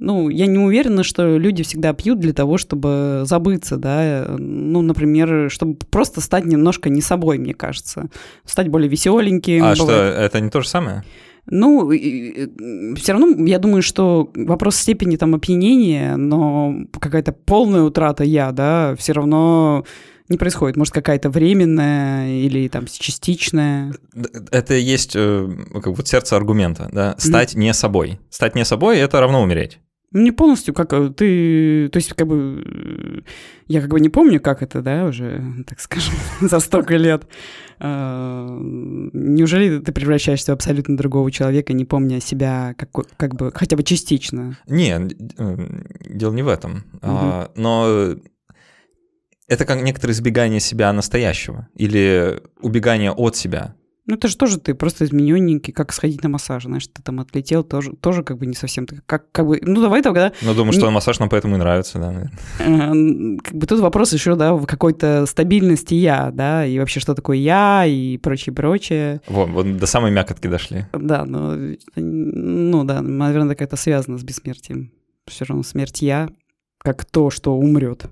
ну, 0.00 0.30
я 0.30 0.46
не 0.46 0.58
уверена, 0.58 1.04
что 1.04 1.36
люди 1.36 1.62
всегда 1.62 1.92
пьют 1.92 2.18
для 2.18 2.32
того, 2.32 2.56
чтобы 2.56 3.22
забыться, 3.24 3.76
да, 3.76 4.34
ну, 4.38 4.80
например, 4.80 5.50
чтобы 5.50 5.76
просто 5.90 6.22
стать 6.22 6.46
немножко 6.46 6.88
не 6.88 7.02
собой, 7.02 7.38
мне 7.38 7.52
кажется, 7.52 8.08
стать 8.46 8.68
более 8.68 8.88
веселеньким. 8.88 9.62
А 9.62 9.74
бывает. 9.76 9.78
что, 9.78 9.92
это 9.92 10.40
не 10.40 10.48
то 10.48 10.62
же 10.62 10.68
самое? 10.68 11.04
Ну, 11.46 11.90
все 11.90 13.12
равно, 13.12 13.44
я 13.44 13.58
думаю, 13.58 13.82
что 13.82 14.30
вопрос 14.34 14.76
степени 14.76 15.16
там 15.16 15.34
опьянения, 15.34 16.16
но 16.16 16.74
какая-то 16.98 17.32
полная 17.32 17.82
утрата 17.82 18.24
я, 18.24 18.52
да, 18.52 18.94
все 18.98 19.12
равно 19.12 19.84
не 20.30 20.38
происходит. 20.38 20.76
Может, 20.78 20.94
какая-то 20.94 21.28
временная 21.28 22.40
или 22.40 22.68
там 22.68 22.86
частичная. 22.86 23.92
Это 24.50 24.74
есть 24.74 25.12
э, 25.14 25.48
как 25.74 25.88
вот 25.88 26.08
сердце 26.08 26.36
аргумента, 26.36 26.88
да, 26.90 27.16
стать 27.18 27.54
mm. 27.54 27.58
не 27.58 27.74
собой. 27.74 28.18
Стать 28.30 28.54
не 28.54 28.64
собой— 28.64 28.98
это 29.00 29.20
равно 29.20 29.42
умереть. 29.42 29.80
Не 30.12 30.32
полностью, 30.32 30.74
как 30.74 30.92
э, 30.92 31.10
ты, 31.10 31.88
то 31.88 31.96
есть, 31.98 32.12
как 32.14 32.26
бы, 32.26 32.64
э, 32.66 33.20
я 33.68 33.80
как 33.80 33.90
бы 33.90 34.00
не 34.00 34.08
помню, 34.08 34.40
как 34.40 34.60
это, 34.60 34.82
да, 34.82 35.04
уже, 35.04 35.42
так 35.68 35.78
скажем, 35.78 36.14
за 36.40 36.58
столько 36.58 36.96
лет. 36.96 37.28
А, 37.78 38.48
неужели 38.50 39.78
ты 39.78 39.92
превращаешься 39.92 40.50
в 40.50 40.54
абсолютно 40.54 40.96
другого 40.96 41.30
человека, 41.30 41.72
не 41.72 41.84
помня 41.84 42.20
себя 42.20 42.74
как, 42.76 42.90
как 43.16 43.36
бы 43.36 43.52
хотя 43.54 43.76
бы 43.76 43.84
частично? 43.84 44.58
Не, 44.66 44.98
э, 45.38 45.56
дело 46.08 46.32
не 46.32 46.42
в 46.42 46.48
этом. 46.48 46.84
Угу. 47.02 47.52
Но 47.54 48.16
это 49.46 49.64
как 49.64 49.82
некоторое 49.82 50.12
избегание 50.12 50.60
себя 50.60 50.92
настоящего 50.92 51.68
или 51.74 52.40
убегание 52.60 53.12
от 53.12 53.36
себя. 53.36 53.74
Ну, 54.10 54.16
это 54.16 54.26
же 54.26 54.36
тоже 54.36 54.58
ты, 54.58 54.74
просто 54.74 55.04
измененники, 55.04 55.70
как 55.70 55.92
сходить 55.92 56.24
на 56.24 56.28
массаж, 56.28 56.64
знаешь, 56.64 56.84
ты 56.88 57.00
там 57.00 57.20
отлетел, 57.20 57.62
тоже, 57.62 57.92
тоже 57.92 58.24
как 58.24 58.38
бы 58.38 58.46
не 58.46 58.54
совсем, 58.54 58.84
как, 59.06 59.30
как 59.30 59.46
бы, 59.46 59.60
ну, 59.62 59.80
давай 59.80 60.02
тогда... 60.02 60.32
Ну, 60.42 60.52
думаю, 60.52 60.72
что 60.72 60.90
массаж 60.90 61.20
нам 61.20 61.28
поэтому 61.28 61.54
и 61.54 61.58
нравится, 61.58 62.00
да, 62.00 62.28
Как 62.58 63.54
бы 63.54 63.66
тут 63.68 63.78
вопрос 63.78 64.12
еще, 64.12 64.34
да, 64.34 64.54
в 64.54 64.66
какой-то 64.66 65.26
стабильности 65.26 65.94
я, 65.94 66.32
да, 66.32 66.66
и 66.66 66.76
вообще, 66.80 66.98
что 66.98 67.14
такое 67.14 67.36
я, 67.36 67.86
и 67.86 68.16
прочее, 68.16 68.52
прочее. 68.52 69.20
Вот, 69.28 69.48
вот 69.50 69.76
до 69.76 69.86
самой 69.86 70.10
мякотки 70.10 70.48
дошли. 70.48 70.86
Да, 70.92 71.24
ну, 71.24 71.76
ну 71.94 72.82
да, 72.82 73.02
наверное, 73.02 73.54
как-то 73.54 73.76
связано 73.76 74.18
с 74.18 74.24
бессмертием. 74.24 74.90
Все 75.28 75.44
равно 75.44 75.62
смерть 75.62 76.02
я, 76.02 76.30
как 76.78 77.04
то, 77.04 77.30
что 77.30 77.56
умрет. 77.56 78.06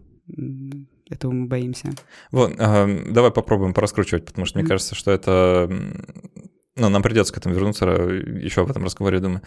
Этого 1.10 1.32
мы 1.32 1.46
боимся. 1.46 1.90
Вот, 2.30 2.54
э, 2.58 3.04
давай 3.10 3.30
попробуем 3.30 3.74
пораскручивать, 3.74 4.24
потому 4.24 4.44
что 4.44 4.58
mm-hmm. 4.58 4.62
мне 4.62 4.68
кажется, 4.68 4.94
что 4.94 5.10
это... 5.10 5.70
Ну, 6.76 6.88
нам 6.88 7.02
придется 7.02 7.32
к 7.32 7.38
этому 7.38 7.54
вернуться 7.54 7.86
еще 7.86 8.64
в 8.64 8.70
этом 8.70 8.84
разговоре, 8.84 9.18
думаю. 9.18 9.42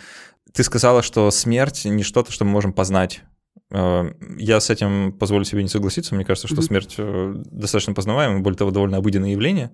Ты 0.54 0.64
сказала, 0.64 1.02
что 1.02 1.32
смерть 1.32 1.86
не 1.86 2.04
что-то, 2.04 2.32
что 2.32 2.44
мы 2.44 2.52
можем 2.52 2.74
познать. 2.74 3.24
Я 3.70 4.60
с 4.60 4.70
этим 4.70 5.14
позволю 5.14 5.46
себе 5.46 5.64
не 5.64 5.70
согласиться. 5.70 6.14
Мне 6.14 6.26
кажется, 6.26 6.48
что 6.48 6.58
mm-hmm. 6.58 6.66
смерть 6.66 6.96
э, 6.98 7.34
достаточно 7.52 7.94
познаваемая, 7.94 8.42
более 8.42 8.58
того, 8.58 8.72
довольно 8.72 8.98
обыденное 8.98 9.32
явление. 9.32 9.72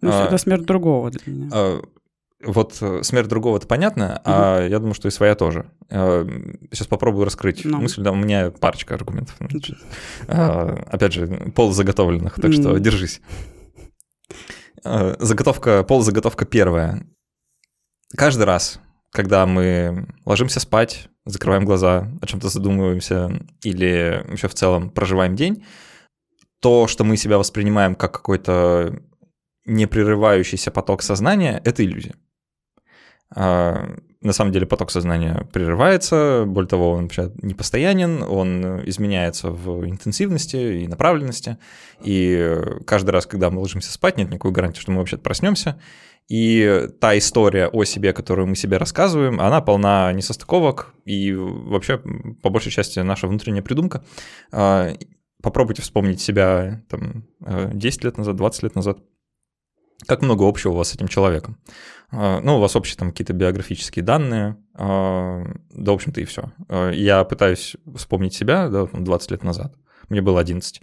Ну, 0.00 0.10
это 0.10 0.36
смерть 0.38 0.64
другого 0.64 1.10
для 1.10 1.32
меня 1.32 1.80
вот 2.42 2.76
э, 2.80 3.02
смерть 3.02 3.28
другого 3.28 3.56
это 3.56 3.66
понятно, 3.66 4.20
угу. 4.20 4.22
а 4.24 4.66
я 4.66 4.78
думаю, 4.78 4.94
что 4.94 5.08
и 5.08 5.10
своя 5.10 5.34
тоже. 5.34 5.70
Сейчас 5.88 6.86
попробую 6.86 7.24
раскрыть 7.24 7.64
ну. 7.64 7.78
мысль, 7.78 8.02
да, 8.02 8.12
у 8.12 8.16
меня 8.16 8.50
парочка 8.50 8.94
аргументов. 8.94 9.36
А, 10.28 10.84
опять 10.90 11.12
же, 11.12 11.26
полузаготовленных, 11.54 12.34
так 12.40 12.52
что 12.52 12.78
держись. 12.78 13.20
Заготовка, 14.84 15.82
полузаготовка 15.82 16.44
первая. 16.44 17.06
Каждый 18.16 18.44
раз, 18.44 18.80
когда 19.10 19.46
мы 19.46 20.06
ложимся 20.24 20.60
спать, 20.60 21.08
закрываем 21.24 21.64
глаза, 21.64 22.08
о 22.20 22.26
чем-то 22.26 22.48
задумываемся 22.48 23.30
или 23.62 24.24
еще 24.30 24.48
в 24.48 24.54
целом 24.54 24.90
проживаем 24.90 25.34
день, 25.34 25.64
то, 26.60 26.86
что 26.86 27.04
мы 27.04 27.16
себя 27.16 27.38
воспринимаем 27.38 27.94
как 27.94 28.12
какой-то 28.12 29.00
непрерывающийся 29.66 30.70
поток 30.70 31.02
сознания, 31.02 31.60
это 31.64 31.84
иллюзия. 31.84 32.14
А, 33.34 33.96
на 34.20 34.32
самом 34.32 34.52
деле 34.52 34.66
поток 34.66 34.90
сознания 34.90 35.46
прерывается, 35.52 36.44
более 36.46 36.68
того, 36.68 36.92
он 36.92 37.02
вообще 37.04 37.32
не 37.42 37.54
постоянен, 37.54 38.22
он 38.22 38.82
изменяется 38.88 39.50
в 39.50 39.86
интенсивности 39.88 40.56
и 40.82 40.88
направленности, 40.88 41.58
и 42.02 42.56
каждый 42.86 43.10
раз, 43.10 43.26
когда 43.26 43.50
мы 43.50 43.60
ложимся 43.60 43.92
спать, 43.92 44.16
нет 44.16 44.30
никакой 44.30 44.52
гарантии, 44.52 44.80
что 44.80 44.90
мы 44.90 44.98
вообще 44.98 45.16
проснемся, 45.16 45.80
и 46.28 46.88
та 47.00 47.16
история 47.16 47.68
о 47.68 47.84
себе, 47.84 48.12
которую 48.12 48.48
мы 48.48 48.56
себе 48.56 48.78
рассказываем, 48.78 49.40
она 49.40 49.60
полна 49.60 50.12
несостыковок, 50.12 50.94
и 51.04 51.32
вообще, 51.32 51.98
по 52.42 52.50
большей 52.50 52.72
части, 52.72 52.98
наша 52.98 53.28
внутренняя 53.28 53.62
придумка. 53.62 54.04
А, 54.50 54.92
попробуйте 55.40 55.82
вспомнить 55.82 56.20
себя 56.20 56.82
там, 56.88 57.26
10 57.40 58.04
лет 58.04 58.18
назад, 58.18 58.34
20 58.34 58.62
лет 58.64 58.74
назад, 58.74 58.98
как 60.06 60.22
много 60.22 60.48
общего 60.48 60.72
у 60.72 60.76
вас 60.76 60.88
с 60.88 60.94
этим 60.94 61.06
человеком. 61.06 61.58
А, 62.10 62.40
ну, 62.40 62.56
у 62.56 62.60
вас 62.60 62.76
общие 62.76 62.96
там 62.96 63.10
какие-то 63.10 63.32
биографические 63.32 64.04
данные, 64.04 64.56
а, 64.74 65.44
да, 65.70 65.92
в 65.92 65.94
общем-то, 65.94 66.20
и 66.20 66.24
все. 66.24 66.52
А, 66.68 66.90
я 66.90 67.24
пытаюсь 67.24 67.76
вспомнить 67.94 68.34
себя, 68.34 68.68
да, 68.68 68.86
20 68.92 69.30
лет 69.30 69.42
назад, 69.42 69.74
мне 70.08 70.22
было 70.22 70.40
11. 70.40 70.80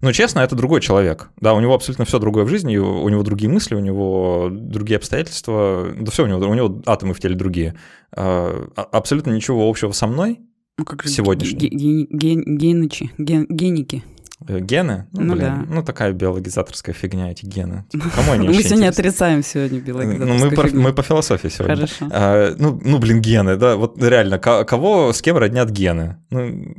Но 0.00 0.12
честно, 0.12 0.40
это 0.40 0.54
другой 0.54 0.80
человек. 0.80 1.30
Да, 1.40 1.54
у 1.54 1.60
него 1.60 1.74
абсолютно 1.74 2.04
все 2.04 2.18
другое 2.18 2.44
в 2.44 2.48
жизни, 2.48 2.76
у 2.76 3.08
него 3.08 3.22
другие 3.22 3.50
мысли, 3.50 3.74
у 3.74 3.80
него 3.80 4.48
другие 4.50 4.98
обстоятельства, 4.98 5.92
да 5.98 6.10
все 6.10 6.24
у 6.24 6.26
него, 6.26 6.40
у 6.40 6.54
него 6.54 6.82
атомы 6.84 7.14
в 7.14 7.20
теле 7.20 7.36
другие. 7.36 7.74
Абсолютно 8.10 9.30
ничего 9.30 9.66
общего 9.66 9.92
со 9.92 10.06
мной 10.06 10.40
ну, 10.76 10.84
как 10.84 11.06
сегодняшний. 11.06 11.68
Ген, 11.68 12.06
ген, 12.10 12.58
геничи, 12.58 13.10
ген, 13.16 13.46
геники. 13.48 14.02
Э, 14.46 14.60
гены? 14.60 15.06
Ну, 15.12 15.22
ну 15.22 15.34
блин, 15.34 15.66
да. 15.66 15.74
ну 15.74 15.82
такая 15.82 16.12
биологизаторская 16.12 16.94
фигня, 16.94 17.30
эти 17.30 17.46
гены. 17.46 17.84
Типа, 17.90 18.04
кому 18.14 18.32
они 18.32 18.48
Мы 18.48 18.62
сегодня 18.62 18.88
отрицаем 18.88 19.42
сегодня 19.42 19.80
биологизаторскую 19.80 20.38
ну, 20.38 20.62
мы, 20.62 20.70
по, 20.70 20.76
мы 20.76 20.92
по 20.92 21.02
философии 21.02 21.48
сегодня. 21.48 21.76
Хорошо. 21.76 22.08
А, 22.10 22.54
ну, 22.58 22.78
ну, 22.82 22.98
блин, 22.98 23.20
гены, 23.20 23.56
да, 23.56 23.76
вот 23.76 24.02
реально, 24.02 24.38
кого, 24.38 25.12
с 25.12 25.22
кем 25.22 25.38
роднят 25.38 25.70
гены? 25.70 26.18
Ну, 26.30 26.76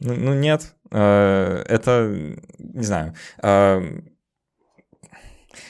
ну, 0.00 0.14
ну 0.14 0.34
нет, 0.34 0.74
а, 0.90 1.62
это, 1.66 2.36
не 2.58 2.84
знаю, 2.84 3.14
а, 3.42 3.82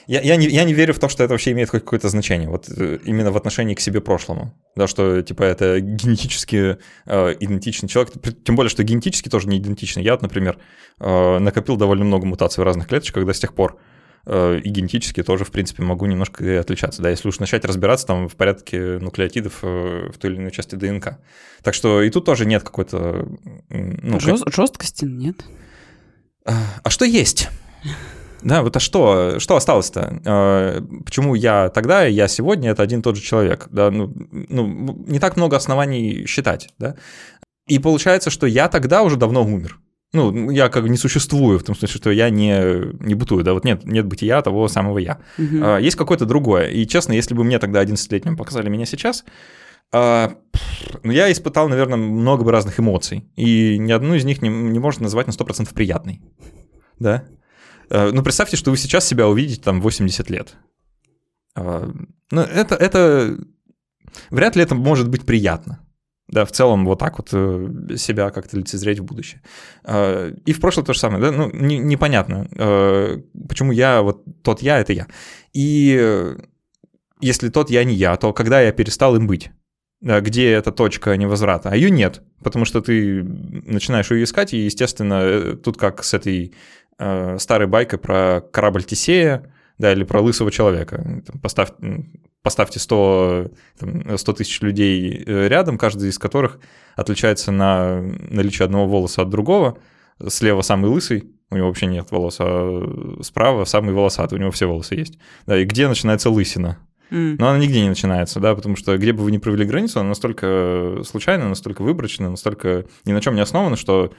я, 0.07 0.21
я, 0.21 0.37
не, 0.37 0.47
я 0.49 0.65
не 0.65 0.75
верю 0.75 0.95
в 0.95 0.99
то, 0.99 1.09
что 1.09 1.25
это 1.25 1.33
вообще 1.33 1.53
имеет 1.53 1.71
хоть 1.71 1.83
какое-то 1.83 2.09
значение, 2.09 2.49
вот 2.49 2.69
э, 2.69 2.99
именно 3.05 3.31
в 3.31 3.37
отношении 3.37 3.75
к 3.75 3.81
себе 3.81 4.01
прошлому. 4.01 4.55
Да, 4.77 4.87
что 4.87 5.23
типа 5.23 5.43
это 5.43 5.81
генетически 5.81 6.79
э, 7.07 7.35
идентичный 7.41 7.89
человек, 7.89 8.13
тем 8.45 8.57
более, 8.57 8.71
что 8.71 8.83
генетически 8.83 9.29
тоже 9.29 9.49
не 9.49 9.59
идентичный. 9.59 10.03
Я 10.03 10.19
например, 10.21 10.59
э, 11.01 11.39
накопил 11.39 11.77
довольно 11.77 12.05
много 12.05 12.27
мутаций 12.27 12.63
в 12.63 12.65
разных 12.65 12.89
клеточках 12.89 13.25
до 13.25 13.33
с 13.33 13.41
тех 13.41 13.55
пор. 13.55 13.79
э, 14.27 14.61
и 14.63 14.69
генетически 14.69 15.23
тоже, 15.23 15.45
в 15.45 15.51
принципе, 15.51 15.83
могу 15.83 16.07
немножко 16.07 16.45
и 16.45 16.55
отличаться, 16.55 17.03
да, 17.03 17.11
если 17.11 17.29
уж 17.29 17.39
начать 17.39 17.65
разбираться 17.65 18.07
там 18.07 18.29
в 18.29 18.37
порядке 18.37 18.99
нуклеотидов 18.99 19.61
э, 19.63 20.11
в 20.13 20.19
той 20.19 20.33
или 20.33 20.39
иной 20.39 20.51
части 20.51 20.75
ДНК. 20.75 21.19
Так 21.63 21.75
что 21.75 22.03
и 22.03 22.11
тут 22.11 22.25
тоже 22.25 22.47
нет 22.47 22.63
какой-то... 22.63 23.29
Ну, 23.69 24.21
Жест, 24.21 24.45
как... 24.45 24.55
Жесткости 24.55 25.05
нет. 25.05 25.45
А 26.45 26.91
что 26.91 27.05
есть? 27.05 27.49
Да, 28.45 28.63
вот 28.63 28.77
а 28.77 28.81
что, 28.81 29.39
что 29.41 29.57
осталось-то? 29.57 30.21
А, 30.27 30.81
почему 31.05 31.35
я 31.35 31.71
тогда 31.71 32.07
и 32.07 32.13
я 32.13 32.29
сегодня 32.29 32.71
это 32.71 32.83
один 32.83 33.01
и 33.01 33.03
тот 33.03 33.17
же 33.17 33.23
человек? 33.23 33.69
Да, 33.71 33.91
ну, 33.91 34.13
ну, 34.31 35.05
не 35.07 35.19
так 35.19 35.37
много 35.37 35.57
оснований 35.57 36.27
считать, 36.27 36.69
да? 36.79 36.95
И 37.67 37.79
получается, 37.79 38.29
что 38.29 38.47
я 38.47 38.69
тогда 38.69 39.03
уже 39.03 39.17
давно 39.17 39.43
умер. 39.43 39.81
Ну, 40.13 40.51
я 40.51 40.69
как 40.69 40.85
бы 40.85 40.91
не 40.91 40.97
существую, 40.97 41.59
в 41.59 41.65
том 41.65 41.75
смысле, 41.75 41.97
что 41.97 42.11
я 42.11 42.31
не, 42.31 42.95
не 43.05 43.15
бытую, 43.15 43.43
да, 43.43 43.55
вот 43.55 43.65
нет, 43.65 43.85
нет 43.85 44.07
бытия 44.07 44.41
того 44.43 44.69
самого 44.69 44.99
я. 44.99 45.19
Угу. 45.39 45.59
А, 45.63 45.79
есть 45.79 45.97
какое-то 45.97 46.27
другое. 46.27 46.69
И 46.69 46.87
честно, 46.87 47.15
если 47.15 47.35
бы 47.35 47.43
мне 47.43 47.59
тогда 47.59 47.83
11-летним 47.83 48.37
показали 48.37 48.69
меня 48.69 48.85
сейчас, 48.85 49.25
а, 49.91 50.35
ну, 51.03 51.13
я 51.13 51.33
испытал, 51.33 51.69
наверное, 51.69 51.97
много 51.97 52.45
бы 52.45 52.53
разных 52.53 52.79
эмоций. 52.79 53.25
И 53.37 53.79
ни 53.79 53.91
одну 53.91 54.15
из 54.15 54.25
них 54.25 54.43
не, 54.43 54.49
не 54.49 54.79
можно 54.79 55.05
назвать 55.05 55.27
на 55.27 55.33
100% 55.33 55.73
приятной. 55.75 56.21
Да? 56.99 57.25
А, 57.91 58.11
ну, 58.12 58.23
представьте, 58.23 58.57
что 58.57 58.71
вы 58.71 58.76
сейчас 58.76 59.07
себя 59.07 59.29
увидите 59.29 59.62
там 59.62 59.81
80 59.81 60.31
лет. 60.31 60.55
А, 61.55 61.91
ну, 62.31 62.41
это, 62.41 62.75
это... 62.75 63.38
Вряд 64.31 64.57
ли 64.57 64.62
это 64.62 64.75
может 64.75 65.09
быть 65.09 65.25
приятно. 65.25 65.81
Да, 66.29 66.47
в 66.47 66.53
целом 66.53 66.87
вот 66.87 67.00
так 67.00 67.19
вот 67.19 67.29
э, 67.33 67.97
себя 67.97 68.31
как-то 68.31 68.57
лицезреть 68.57 68.99
в 68.99 69.05
будущее. 69.05 69.43
А, 69.85 70.31
и 70.31 70.53
в 70.53 70.61
прошлое 70.61 70.85
то 70.85 70.93
же 70.93 70.99
самое, 70.99 71.23
да, 71.23 71.31
ну, 71.31 71.50
не, 71.53 71.79
непонятно, 71.79 72.49
почему 73.49 73.73
я, 73.73 74.03
вот 74.03 74.25
тот 74.43 74.62
я, 74.62 74.79
это 74.79 74.93
я. 74.93 75.07
И 75.53 76.35
если 77.21 77.49
тот 77.50 77.71
я 77.71 77.85
не 77.85 77.95
я, 77.95 78.17
то 78.17 78.33
когда 78.33 78.61
я 78.61 78.73
перестал 78.73 79.17
им 79.17 79.26
быть? 79.26 79.50
где 80.05 80.53
эта 80.53 80.71
точка 80.71 81.17
невозврата, 81.17 81.71
а 81.71 81.76
ее 81.76 81.91
нет, 81.91 82.23
потому 82.43 82.67
что 82.67 82.83
ты 82.83 83.23
начинаешь 83.23 84.11
ее 84.11 84.25
искать, 84.25 84.53
и, 84.53 84.59
естественно, 84.59 85.21
э, 85.23 85.57
тут 85.57 85.79
как 85.79 86.05
с 86.05 86.12
этой 86.12 86.55
э, 86.99 87.39
старой 87.39 87.67
байкой 87.67 87.99
про 87.99 88.43
корабль 88.53 88.85
Тесея, 88.85 89.53
да, 89.79 89.93
или 89.93 90.05
про 90.05 90.21
лысого 90.21 90.51
человека. 90.51 91.23
Поставь, 91.43 91.71
поставьте 92.43 92.79
100, 92.79 93.51
там, 93.79 94.19
100 94.19 94.33
тысяч 94.33 94.61
людей 94.61 95.23
э, 95.27 95.49
рядом, 95.49 95.79
каждый 95.79 96.11
из 96.11 96.19
которых 96.19 96.59
отличается 96.97 97.53
на 97.53 98.03
наличие 98.03 98.67
одного 98.67 98.87
волоса 98.87 99.23
от 99.23 99.31
другого. 99.31 99.79
Слева 100.29 100.63
самый 100.63 100.91
лысый, 100.91 101.25
у 101.51 101.57
него 101.57 101.69
вообще 101.69 101.87
нет 101.87 102.11
волос, 102.11 102.37
а 102.39 103.19
справа 103.23 103.65
самый 103.65 103.95
волосатый, 103.95 104.39
у 104.39 104.41
него 104.41 104.51
все 104.53 104.67
волосы 104.67 104.95
есть. 104.95 105.19
Да, 105.47 105.59
и 105.59 105.65
где 105.65 105.89
начинается 105.89 106.31
лысина? 106.31 106.79
Но 107.39 107.49
она 107.49 107.59
нигде 107.59 107.81
не 107.81 107.89
начинается, 107.89 108.41
да, 108.41 108.55
потому 108.55 108.77
что 108.77 108.97
где 108.97 109.13
бы 109.13 109.23
вы 109.23 109.31
ни 109.31 109.39
провели 109.39 109.65
границу, 109.65 110.01
она 110.01 110.11
настолько 110.11 111.01
случайна, 111.05 111.49
настолько 111.49 111.83
выборочна, 111.83 112.31
настолько 112.31 112.87
ни 113.05 113.13
на 113.13 113.21
чем 113.21 113.35
не 113.35 113.41
основана, 113.41 113.77
что 113.77 114.13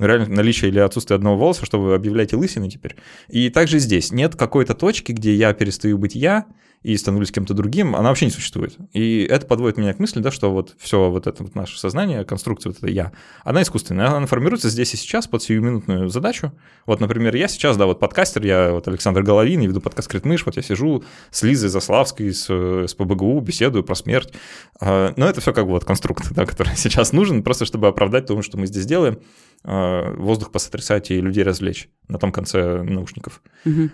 реально 0.00 0.28
наличие 0.28 0.70
или 0.70 0.78
отсутствие 0.78 1.16
одного 1.16 1.36
волоса, 1.36 1.64
что 1.64 1.80
вы 1.80 1.94
объявляете 1.94 2.36
лысиной 2.36 2.70
теперь. 2.70 2.96
И 3.28 3.50
также 3.50 3.78
здесь 3.78 4.12
нет 4.12 4.36
какой-то 4.36 4.74
точки, 4.74 5.12
где 5.12 5.34
я 5.34 5.52
перестаю 5.52 5.98
быть 5.98 6.14
я, 6.14 6.46
и 6.82 6.96
становлюсь 6.96 7.30
кем-то 7.30 7.52
другим, 7.52 7.94
она 7.94 8.08
вообще 8.08 8.24
не 8.24 8.30
существует. 8.30 8.76
И 8.92 9.26
это 9.28 9.46
подводит 9.46 9.76
меня 9.76 9.92
к 9.92 9.98
мысли, 9.98 10.20
да, 10.20 10.30
что 10.30 10.50
вот 10.50 10.74
все 10.78 11.10
вот 11.10 11.26
это 11.26 11.42
вот 11.42 11.54
наше 11.54 11.78
сознание, 11.78 12.24
конструкция 12.24 12.70
вот 12.70 12.78
это 12.78 12.88
я, 12.88 13.12
она 13.44 13.62
искусственная, 13.62 14.08
она 14.08 14.26
формируется 14.26 14.70
здесь 14.70 14.94
и 14.94 14.96
сейчас 14.96 15.26
под 15.26 15.42
сиюминутную 15.42 16.08
задачу. 16.08 16.52
Вот, 16.86 17.00
например, 17.00 17.36
я 17.36 17.48
сейчас, 17.48 17.76
да, 17.76 17.84
вот 17.84 18.00
подкастер, 18.00 18.44
я 18.46 18.72
вот 18.72 18.88
Александр 18.88 19.22
Головин, 19.22 19.60
я 19.60 19.68
веду 19.68 19.82
подкаст 19.82 20.08
«Критмыш», 20.08 20.46
вот 20.46 20.56
я 20.56 20.62
сижу 20.62 21.04
с 21.30 21.42
Лизой 21.42 21.68
Заславской, 21.68 22.32
с, 22.32 22.48
с 22.48 22.94
ПБГУ, 22.94 23.40
беседую 23.40 23.84
про 23.84 23.94
смерть. 23.94 24.32
А, 24.80 25.12
но 25.16 25.26
это 25.26 25.42
все 25.42 25.52
как 25.52 25.66
бы 25.66 25.72
вот 25.72 25.84
конструкт, 25.84 26.28
да, 26.34 26.46
который 26.46 26.72
сейчас 26.76 27.12
нужен, 27.12 27.42
просто 27.42 27.66
чтобы 27.66 27.88
оправдать 27.88 28.24
то, 28.26 28.40
что 28.40 28.56
мы 28.56 28.66
здесь 28.66 28.86
делаем, 28.86 29.18
воздух 29.62 30.52
посотрясать 30.52 31.10
и 31.10 31.20
людей 31.20 31.44
развлечь 31.44 31.90
на 32.08 32.18
том 32.18 32.32
конце 32.32 32.82
наушников. 32.82 33.42
Угу 33.66 33.90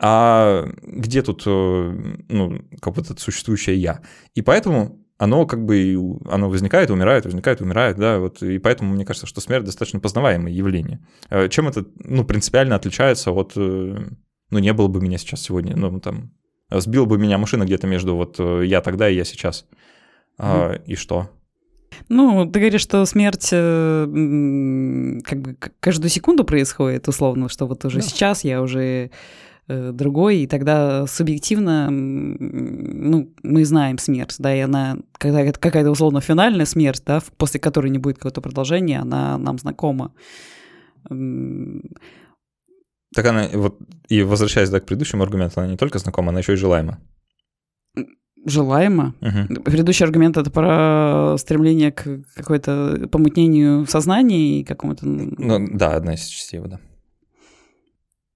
а 0.00 0.68
где 0.82 1.22
тут 1.22 1.42
э, 1.46 1.94
ну, 2.28 2.60
как 2.80 2.96
вот 2.96 3.10
это 3.10 3.20
существующее 3.20 3.76
я? 3.76 4.00
И 4.34 4.42
поэтому 4.42 5.04
оно 5.18 5.46
как 5.46 5.64
бы 5.64 5.96
оно 6.26 6.48
возникает, 6.48 6.90
умирает, 6.90 7.24
возникает, 7.24 7.60
умирает, 7.60 7.96
да, 7.96 8.20
вот, 8.20 8.40
и 8.42 8.58
поэтому 8.58 8.94
мне 8.94 9.04
кажется, 9.04 9.26
что 9.26 9.40
смерть 9.40 9.64
достаточно 9.64 9.98
познаваемое 9.98 10.52
явление. 10.52 11.04
Э, 11.30 11.48
чем 11.48 11.66
это, 11.66 11.84
ну, 12.04 12.24
принципиально 12.24 12.76
отличается 12.76 13.32
от, 13.32 13.54
э, 13.56 13.60
ну, 14.50 14.58
не 14.58 14.72
было 14.72 14.86
бы 14.86 15.00
меня 15.00 15.18
сейчас 15.18 15.42
сегодня, 15.42 15.76
ну, 15.76 15.98
там, 15.98 16.32
сбила 16.70 17.04
бы 17.04 17.18
меня 17.18 17.36
машина 17.36 17.64
где-то 17.64 17.88
между 17.88 18.14
вот 18.14 18.38
я 18.38 18.80
тогда 18.82 19.08
и 19.08 19.16
я 19.16 19.24
сейчас. 19.24 19.66
Mm. 20.38 20.84
И 20.84 20.94
что? 20.94 21.30
Ну, 22.08 22.46
ты 22.46 22.60
говоришь, 22.60 22.82
что 22.82 23.04
смерть 23.04 23.50
как 23.50 25.40
бы 25.40 25.56
каждую 25.80 26.10
секунду 26.10 26.44
происходит, 26.44 27.08
условно, 27.08 27.48
что 27.48 27.66
вот 27.66 27.84
уже 27.84 27.98
да. 27.98 28.02
сейчас 28.02 28.44
я 28.44 28.62
уже 28.62 29.10
Э, 29.70 29.92
другой, 29.92 30.38
и 30.38 30.46
тогда 30.46 31.06
субъективно, 31.06 31.90
ну, 31.90 33.30
мы 33.42 33.66
знаем 33.66 33.98
смерть, 33.98 34.36
да, 34.38 34.56
и 34.56 34.60
она, 34.60 34.96
когда 35.18 35.42
это 35.42 35.60
какая-то 35.60 35.90
условно 35.90 36.22
финальная 36.22 36.64
смерть, 36.64 37.02
да, 37.04 37.20
после 37.36 37.60
которой 37.60 37.90
не 37.90 37.98
будет 37.98 38.16
какого-то 38.16 38.40
продолжения, 38.40 38.98
она 38.98 39.36
нам 39.36 39.58
знакома. 39.58 40.14
Так 41.04 41.12
она, 43.26 43.46
вот, 43.52 43.78
и 44.08 44.22
возвращаясь 44.22 44.70
да, 44.70 44.80
к 44.80 44.86
предыдущему 44.86 45.22
аргументу, 45.22 45.60
она 45.60 45.70
не 45.70 45.76
только 45.76 45.98
знакома, 45.98 46.30
она 46.30 46.38
еще 46.38 46.54
и 46.54 46.56
желаема. 46.56 46.98
Желаемо. 48.44 49.14
Угу. 49.20 49.62
Предыдущий 49.62 50.04
аргумент 50.04 50.36
это 50.36 50.50
про 50.50 51.36
стремление 51.38 51.92
к 51.92 52.04
какой-то 52.34 53.08
помутнению 53.10 53.86
сознания 53.86 54.60
и 54.60 54.64
какому-то. 54.64 55.06
Ну, 55.06 55.68
да, 55.72 55.96
одна 55.96 56.14
из 56.14 56.24
частей 56.24 56.60
да. 56.60 56.80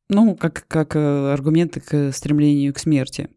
Ну, 0.09 0.37
как, 0.37 0.67
как 0.69 0.95
э, 0.95 1.33
аргументы 1.33 1.81
к 1.81 2.13
стремлению 2.13 2.75
к 2.75 2.79
смерти. 2.79 3.31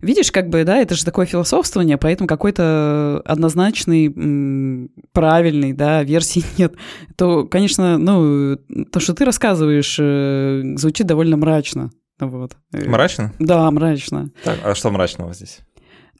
Видишь, 0.00 0.30
как 0.32 0.48
бы, 0.48 0.64
да, 0.64 0.78
это 0.78 0.94
же 0.94 1.04
такое 1.04 1.26
философствование, 1.26 1.96
поэтому 1.96 2.26
какой-то 2.26 3.22
однозначной, 3.24 4.90
правильной, 5.12 5.72
да, 5.72 6.02
версии 6.04 6.44
нет. 6.58 6.74
То, 7.16 7.44
конечно, 7.46 7.98
ну, 7.98 8.56
то, 8.90 9.00
что 9.00 9.14
ты 9.14 9.24
рассказываешь, 9.24 9.96
э, 10.00 10.62
звучит 10.76 11.06
довольно 11.06 11.36
мрачно. 11.36 11.90
Вот. 12.28 12.56
Э, 12.72 12.88
мрачно? 12.88 13.32
Да, 13.38 13.70
мрачно. 13.70 14.30
Так, 14.44 14.58
а 14.64 14.74
что 14.74 14.90
мрачного 14.90 15.34
здесь? 15.34 15.60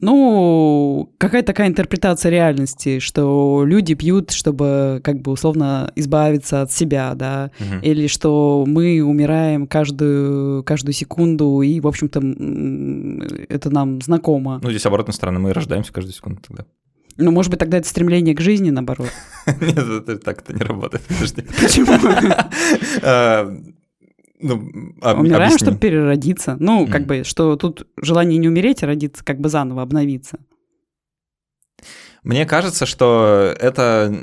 Ну, 0.02 1.14
какая-то 1.18 1.46
такая 1.46 1.68
интерпретация 1.68 2.30
реальности, 2.30 2.98
что 2.98 3.62
люди 3.64 3.94
пьют, 3.94 4.32
чтобы 4.32 5.00
как 5.04 5.20
бы 5.20 5.30
условно 5.30 5.92
избавиться 5.94 6.62
от 6.62 6.72
себя, 6.72 7.14
да, 7.14 7.52
угу. 7.60 7.78
или 7.82 8.08
что 8.08 8.64
мы 8.66 9.00
умираем 9.00 9.68
каждую, 9.68 10.64
каждую 10.64 10.92
секунду, 10.92 11.62
и, 11.62 11.78
в 11.78 11.86
общем-то, 11.86 12.18
это 13.48 13.70
нам 13.70 14.02
знакомо. 14.02 14.58
Ну, 14.60 14.70
здесь 14.70 14.84
оборотная 14.86 15.14
сторона, 15.14 15.38
мы 15.38 15.52
рождаемся 15.52 15.92
каждую 15.92 16.14
секунду 16.14 16.40
тогда. 16.48 16.64
Ну, 17.16 17.30
может 17.30 17.50
быть, 17.50 17.60
тогда 17.60 17.78
это 17.78 17.86
стремление 17.86 18.34
к 18.34 18.40
жизни, 18.40 18.70
наоборот. 18.70 19.10
Нет, 19.46 20.24
так 20.24 20.40
это 20.40 20.52
не 20.52 20.62
работает. 20.64 21.04
Почему? 21.04 21.92
А, 24.42 24.46
ну, 24.46 24.94
об, 25.00 25.20
Умираем, 25.20 25.42
объясни. 25.44 25.58
чтобы 25.58 25.78
переродиться. 25.78 26.56
Ну, 26.58 26.84
mm. 26.86 26.90
как 26.90 27.06
бы, 27.06 27.24
что 27.24 27.56
тут 27.56 27.86
желание 27.96 28.38
не 28.38 28.48
умереть, 28.48 28.82
а 28.82 28.86
родиться, 28.86 29.24
как 29.24 29.38
бы 29.38 29.48
заново 29.48 29.82
обновиться. 29.82 30.38
Мне 32.24 32.46
кажется, 32.46 32.86
что 32.86 33.54
это 33.58 34.14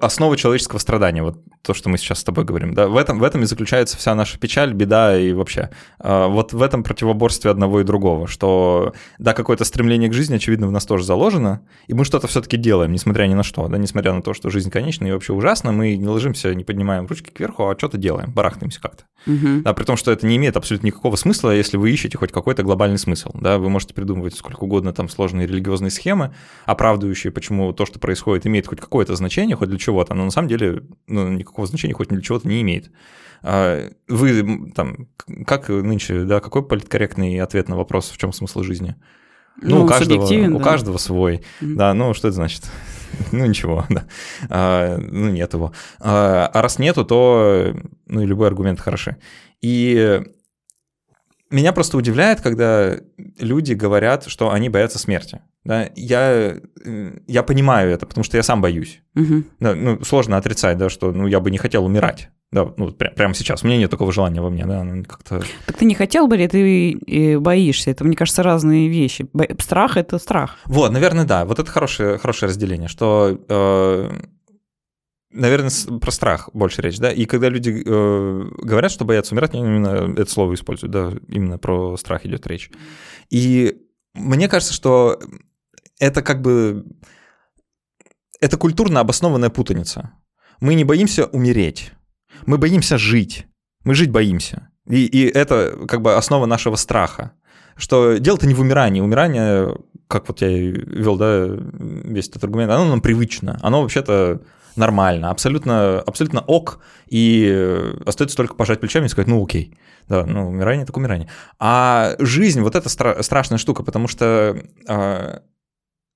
основа 0.00 0.36
человеческого 0.36 0.78
страдания, 0.78 1.22
вот 1.22 1.38
то, 1.62 1.74
что 1.74 1.88
мы 1.88 1.98
сейчас 1.98 2.20
с 2.20 2.24
тобой 2.24 2.44
говорим, 2.44 2.72
да, 2.74 2.88
в 2.88 2.96
этом, 2.96 3.18
в 3.18 3.22
этом 3.22 3.42
и 3.42 3.46
заключается 3.46 3.96
вся 3.96 4.14
наша 4.14 4.38
печаль, 4.38 4.72
беда 4.72 5.18
и 5.18 5.32
вообще. 5.32 5.70
А, 5.98 6.28
вот 6.28 6.52
в 6.52 6.62
этом 6.62 6.82
противоборстве 6.82 7.50
одного 7.50 7.80
и 7.80 7.84
другого, 7.84 8.26
что, 8.26 8.94
да, 9.18 9.34
какое-то 9.34 9.64
стремление 9.64 10.08
к 10.08 10.14
жизни, 10.14 10.36
очевидно, 10.36 10.66
в 10.66 10.72
нас 10.72 10.86
тоже 10.86 11.04
заложено, 11.04 11.62
и 11.86 11.94
мы 11.94 12.04
что-то 12.04 12.26
все-таки 12.26 12.56
делаем, 12.56 12.92
несмотря 12.92 13.26
ни 13.26 13.34
на 13.34 13.42
что, 13.42 13.68
да, 13.68 13.76
несмотря 13.78 14.12
на 14.12 14.22
то, 14.22 14.34
что 14.34 14.50
жизнь 14.50 14.70
конечна 14.70 15.06
и 15.06 15.12
вообще 15.12 15.32
ужасна, 15.32 15.72
мы 15.72 15.96
не 15.96 16.08
ложимся, 16.08 16.54
не 16.54 16.64
поднимаем 16.64 17.06
ручки 17.06 17.30
кверху, 17.30 17.68
а 17.68 17.76
что-то 17.76 17.98
делаем, 17.98 18.32
барахтаемся 18.32 18.80
как-то. 18.80 19.04
Угу. 19.26 19.62
Да, 19.64 19.74
при 19.74 19.84
том, 19.84 19.96
что 19.96 20.10
это 20.12 20.26
не 20.26 20.36
имеет 20.36 20.56
абсолютно 20.56 20.86
никакого 20.86 21.16
смысла, 21.16 21.50
если 21.50 21.76
вы 21.76 21.90
ищете 21.90 22.16
хоть 22.16 22.32
какой-то 22.32 22.62
глобальный 22.62 22.98
смысл, 22.98 23.30
да, 23.34 23.58
вы 23.58 23.68
можете 23.68 23.92
придумывать 23.92 24.34
сколько 24.34 24.60
угодно 24.60 24.92
там 24.92 25.08
сложные 25.08 25.46
религиозные 25.46 25.90
схемы, 25.90 26.32
оправдывающие, 26.64 27.32
почему 27.32 27.72
то, 27.72 27.84
что 27.84 27.98
происходит, 27.98 28.46
имеет 28.46 28.66
хоть 28.66 28.80
какое-то 28.80 29.14
значение, 29.16 29.56
хоть 29.58 29.68
для 29.68 29.78
чего-то, 29.78 30.14
но 30.14 30.24
на 30.24 30.30
самом 30.30 30.48
деле 30.48 30.82
ну, 31.06 31.28
никакого 31.28 31.66
значения 31.66 31.94
хоть 31.94 32.08
для 32.08 32.20
чего-то 32.20 32.48
не 32.48 32.62
имеет. 32.62 32.90
А 33.42 33.90
вы 34.08 34.72
там, 34.74 35.08
как 35.46 35.68
нынче, 35.68 36.24
да, 36.24 36.40
какой 36.40 36.66
политкорректный 36.66 37.38
ответ 37.40 37.68
на 37.68 37.76
вопрос, 37.76 38.10
в 38.10 38.16
чем 38.16 38.32
смысл 38.32 38.62
жизни? 38.62 38.96
Ну, 39.60 39.78
ну 39.78 39.84
у 39.84 39.88
каждого, 39.88 40.56
у 40.56 40.60
каждого 40.60 40.98
свой. 40.98 41.42
Mm-hmm. 41.60 41.74
Да, 41.74 41.94
ну 41.94 42.14
что 42.14 42.28
это 42.28 42.36
значит? 42.36 42.64
ну 43.32 43.46
ничего, 43.46 43.84
да. 43.88 44.04
А, 44.48 44.98
ну 44.98 45.30
нет 45.30 45.52
его. 45.52 45.72
А, 46.00 46.50
а 46.52 46.62
раз 46.62 46.78
нету, 46.78 47.04
то 47.04 47.74
ну 48.06 48.24
любой 48.24 48.48
аргумент 48.48 48.80
хороши. 48.80 49.16
И 49.60 50.22
меня 51.50 51.72
просто 51.72 51.96
удивляет, 51.96 52.40
когда 52.40 52.96
люди 53.38 53.72
говорят, 53.72 54.26
что 54.26 54.50
они 54.52 54.68
боятся 54.68 54.98
смерти. 54.98 55.40
Да, 55.64 55.90
я, 55.96 56.56
я 57.26 57.42
понимаю 57.42 57.90
это, 57.90 58.06
потому 58.06 58.24
что 58.24 58.36
я 58.36 58.42
сам 58.42 58.60
боюсь. 58.62 59.02
Мгм. 59.14 59.44
Да, 59.60 59.74
ну, 59.74 60.02
сложно 60.04 60.36
отрицать, 60.36 60.78
да, 60.78 60.88
что 60.88 61.12
ну, 61.12 61.26
я 61.26 61.40
бы 61.40 61.50
не 61.50 61.58
хотел 61.58 61.84
умирать. 61.84 62.30
Да, 62.50 62.72
ну, 62.78 62.88
пря- 62.88 63.14
прямо 63.14 63.34
сейчас. 63.34 63.62
У 63.62 63.66
меня 63.66 63.76
нет 63.76 63.90
такого 63.90 64.10
желания 64.10 64.40
во 64.40 64.48
мне, 64.48 64.64
да, 64.64 64.82
ну, 64.82 65.04
как-то... 65.04 65.42
Так 65.66 65.76
ты 65.76 65.84
не 65.84 65.94
хотел 65.94 66.26
бы 66.28 66.36
или 66.36 66.46
ты 66.46 66.92
э, 67.06 67.38
боишься? 67.38 67.90
Это, 67.90 68.04
мне 68.04 68.16
кажется, 68.16 68.42
разные 68.42 68.88
вещи. 68.88 69.26
Бо- 69.34 69.46
Страх– 69.58 69.96
это 69.98 70.18
страх. 70.18 70.56
Вот, 70.64 70.90
наверное, 70.90 71.24
да. 71.26 71.44
Вот 71.44 71.58
это 71.58 71.70
хорошее, 71.70 72.16
хорошее 72.16 72.48
разделение, 72.48 72.88
что, 72.88 73.38
э, 73.48 74.10
наверное, 75.38 75.70
про 76.00 76.10
страх 76.10 76.50
больше 76.52 76.82
речь, 76.82 76.98
да. 76.98 77.10
И 77.10 77.24
когда 77.24 77.48
люди 77.48 77.82
э, 77.84 78.50
говорят, 78.62 78.90
что 78.90 79.04
боятся 79.04 79.34
умирать, 79.34 79.54
они 79.54 79.62
именно 79.62 80.14
это 80.16 80.30
слово 80.30 80.54
используют, 80.54 80.92
да, 80.92 81.12
именно 81.28 81.58
про 81.58 81.96
страх 81.96 82.26
идет 82.26 82.46
речь. 82.46 82.70
И 83.30 83.78
мне 84.14 84.48
кажется, 84.48 84.74
что 84.74 85.20
это 85.98 86.22
как 86.22 86.42
бы... 86.42 86.84
Это 88.40 88.56
культурно 88.56 89.00
обоснованная 89.00 89.50
путаница. 89.50 90.12
Мы 90.60 90.74
не 90.74 90.84
боимся 90.84 91.26
умереть. 91.26 91.92
Мы 92.46 92.58
боимся 92.58 92.98
жить. 92.98 93.46
Мы 93.84 93.94
жить 93.94 94.10
боимся. 94.10 94.68
И, 94.88 95.06
и 95.06 95.26
это 95.26 95.86
как 95.88 96.02
бы 96.02 96.14
основа 96.14 96.46
нашего 96.46 96.76
страха. 96.76 97.32
Что 97.76 98.18
дело-то 98.18 98.46
не 98.46 98.54
в 98.54 98.60
умирании. 98.60 99.00
Умирание, 99.00 99.76
как 100.06 100.28
вот 100.28 100.40
я 100.40 100.48
вел, 100.48 101.16
да, 101.16 101.46
весь 101.48 102.28
этот 102.28 102.44
аргумент, 102.44 102.70
оно 102.70 102.86
нам 102.86 103.00
привычно. 103.00 103.58
Оно 103.62 103.82
вообще-то 103.82 104.42
нормально, 104.78 105.30
абсолютно, 105.30 106.00
абсолютно 106.00 106.40
ок, 106.40 106.80
и 107.06 107.48
э, 107.50 108.02
остается 108.06 108.36
только 108.36 108.54
пожать 108.54 108.80
плечами 108.80 109.06
и 109.06 109.08
сказать, 109.08 109.28
ну 109.28 109.44
окей, 109.44 109.76
да, 110.08 110.24
ну 110.24 110.48
умирание 110.48 110.86
так 110.86 110.96
умирание. 110.96 111.28
А 111.58 112.14
жизнь, 112.18 112.60
вот 112.60 112.74
это 112.74 112.88
стра- 112.88 113.22
страшная 113.22 113.58
штука, 113.58 113.82
потому 113.82 114.08
что 114.08 114.56
а, 114.88 115.42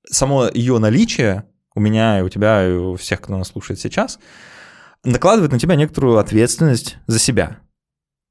само 0.09 0.49
ее 0.49 0.79
наличие 0.79 1.45
у 1.75 1.81
меня 1.81 2.21
и 2.21 2.23
у 2.23 2.29
тебя, 2.29 2.67
и 2.67 2.73
у 2.73 2.97
всех, 2.97 3.21
кто 3.21 3.37
нас 3.37 3.49
слушает 3.49 3.81
сейчас, 3.81 4.19
накладывает 5.05 5.53
на 5.53 5.59
тебя 5.59 5.75
некоторую 5.75 6.19
ответственность 6.19 6.99
за 7.07 7.19
себя. 7.19 7.59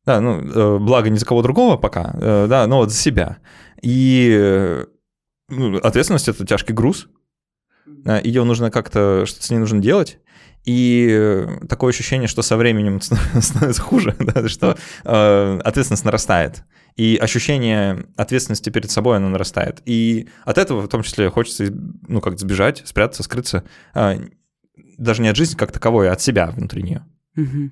Да, 0.06 0.20
ну, 0.20 0.42
э, 0.42 0.80
благо 0.80 1.10
ни 1.10 1.18
за 1.18 1.26
кого 1.26 1.44
другого 1.44 1.78
пока, 1.78 2.16
э, 2.16 2.48
да, 2.50 2.66
но 2.66 2.78
вот 2.78 2.90
за 2.90 2.98
себя. 2.98 3.38
И 3.84 4.36
э, 4.36 4.86
ну, 5.50 5.78
ответственность– 5.78 6.28
это 6.28 6.46
тяжкий 6.46 6.74
груз, 6.74 7.08
ее 8.24 8.44
нужно 8.44 8.72
как-то, 8.72 9.26
что-то 9.26 9.46
с 9.46 9.50
ней 9.50 9.58
нужно 9.58 9.80
делать, 9.80 10.20
и 10.64 11.08
э, 11.10 11.66
такое 11.68 11.90
ощущение, 11.90 12.28
что 12.28 12.42
со 12.42 12.56
временем 12.58 13.02
становится 13.42 13.82
хуже, 13.82 14.16
да, 14.20 14.48
что 14.48 14.78
э, 15.04 15.60
ответственность 15.64 16.06
нарастает, 16.06 16.64
и 16.96 17.18
ощущение 17.20 18.06
ответственности 18.16 18.70
перед 18.70 18.92
собой, 18.92 19.18
оно 19.18 19.30
нарастает. 19.30 19.82
И 19.86 20.28
от 20.44 20.58
этого 20.58 20.82
в 20.82 20.88
том 20.88 21.04
числе 21.04 21.30
хочется, 21.30 21.74
ну, 22.08 22.22
как-то 22.22 22.40
сбежать, 22.40 22.84
спрятаться, 22.86 23.24
скрыться, 23.24 23.64
а, 23.94 24.20
даже 24.98 25.22
не 25.22 25.30
от 25.30 25.38
жизни 25.38 25.56
как 25.56 25.72
таковой, 25.72 26.10
а 26.10 26.14
от 26.14 26.22
себя 26.22 26.52
внутри. 26.52 27.00
Мгм. 27.36 27.72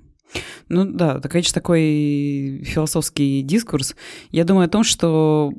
Ну 0.70 0.86
да, 0.86 1.20
так, 1.20 1.32
конечно, 1.32 1.54
такой 1.54 2.62
философский 2.63 3.42
дискурс. 3.42 3.96
Я 4.32 4.44
думаю 4.44 4.65
о 4.65 4.70
том, 4.70 4.84
что, 4.84 5.52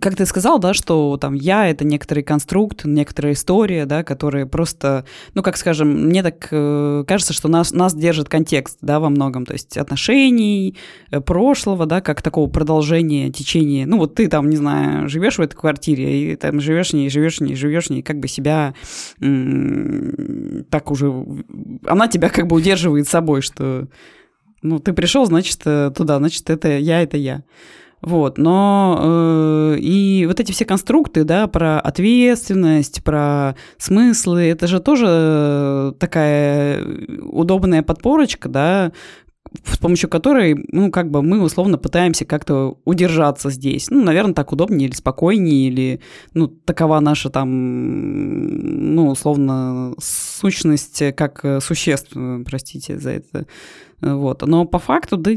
как 0.00 0.16
ты 0.16 0.24
сказал, 0.24 0.58
да, 0.58 0.72
что 0.72 1.18
там 1.18 1.34
я— 1.34 1.68
это 1.70 1.84
некоторый 1.84 2.22
конструкт, 2.22 2.84
некоторая 2.84 3.34
история, 3.34 3.84
да, 3.84 4.02
которая 4.02 4.46
просто, 4.46 5.04
ну, 5.34 5.42
как 5.42 5.58
скажем, 5.58 6.06
мне 6.06 6.22
так 6.22 6.48
э, 6.50 7.04
кажется, 7.06 7.34
что 7.34 7.48
нас, 7.48 7.72
нас 7.72 7.94
держит 7.94 8.30
контекст, 8.30 8.78
да, 8.80 8.98
во 8.98 9.10
многом, 9.10 9.44
то 9.44 9.52
есть 9.52 9.76
отношений, 9.76 10.76
э, 11.10 11.20
прошлого, 11.20 11.84
да, 11.84 12.00
как 12.00 12.22
такого 12.22 12.48
продолжения, 12.48 13.30
течения. 13.30 13.84
Ну, 13.84 13.98
вот 13.98 14.14
ты 14.14 14.28
там, 14.28 14.48
не 14.48 14.56
знаю, 14.56 15.08
живешь 15.10 15.36
в 15.36 15.42
этой 15.42 15.56
квартире, 15.56 16.32
и 16.32 16.36
там 16.36 16.60
живешь 16.60 16.90
в 16.90 16.94
ней, 16.94 17.10
живешь 17.10 17.38
в 17.38 17.40
ней, 17.42 17.54
живешь 17.54 17.88
в 17.88 17.90
ней, 17.90 18.02
как 18.02 18.18
бы 18.18 18.28
себя 18.28 18.74
м, 19.20 20.64
так 20.70 20.90
уже... 20.90 21.12
Она 21.86 22.08
тебя 22.08 22.30
как 22.30 22.46
бы 22.46 22.56
удерживает 22.56 23.09
собой, 23.10 23.42
что... 23.42 23.88
Ну, 24.62 24.78
ты 24.78 24.92
пришел, 24.92 25.24
значит, 25.24 25.60
э, 25.64 25.90
туда, 25.96 26.18
значит, 26.18 26.50
это 26.50 26.68
я, 26.78 27.02
это 27.02 27.16
я. 27.16 27.44
Вот, 28.02 28.38
но 28.38 28.98
э, 29.02 29.76
и 29.78 30.24
вот 30.26 30.40
эти 30.40 30.52
все 30.52 30.64
конструкты, 30.64 31.24
да, 31.24 31.46
про 31.48 31.78
ответственность, 31.80 33.04
про 33.04 33.56
смыслы, 33.76 34.44
это 34.44 34.66
же 34.66 34.80
тоже 34.80 35.06
э, 35.06 35.92
такая 35.98 36.82
удобная 37.20 37.82
подпорочка, 37.82 38.48
да, 38.48 38.92
с 39.64 39.78
помощью 39.78 40.08
которой, 40.08 40.54
ну, 40.70 40.90
как 40.90 41.10
бы 41.10 41.22
мы 41.22 41.42
условно 41.42 41.76
пытаемся 41.76 42.24
как-то 42.24 42.78
удержаться 42.84 43.50
здесь. 43.50 43.90
Ну, 43.90 44.02
наверное, 44.02 44.34
так 44.34 44.52
удобнее 44.52 44.88
или 44.88 44.94
спокойнее, 44.94 45.68
или, 45.68 46.00
ну, 46.34 46.46
такова 46.46 47.00
наша 47.00 47.30
там, 47.30 48.94
ну, 48.94 49.08
условно, 49.08 49.94
сущность 49.98 51.02
как 51.16 51.44
э, 51.44 51.60
существ, 51.60 52.12
э, 52.14 52.42
простите 52.44 52.98
за 52.98 53.10
это. 53.10 53.46
Вот. 54.00 54.46
Но 54.46 54.66
по 54.66 54.78
факту, 54.78 55.16
да, 55.16 55.32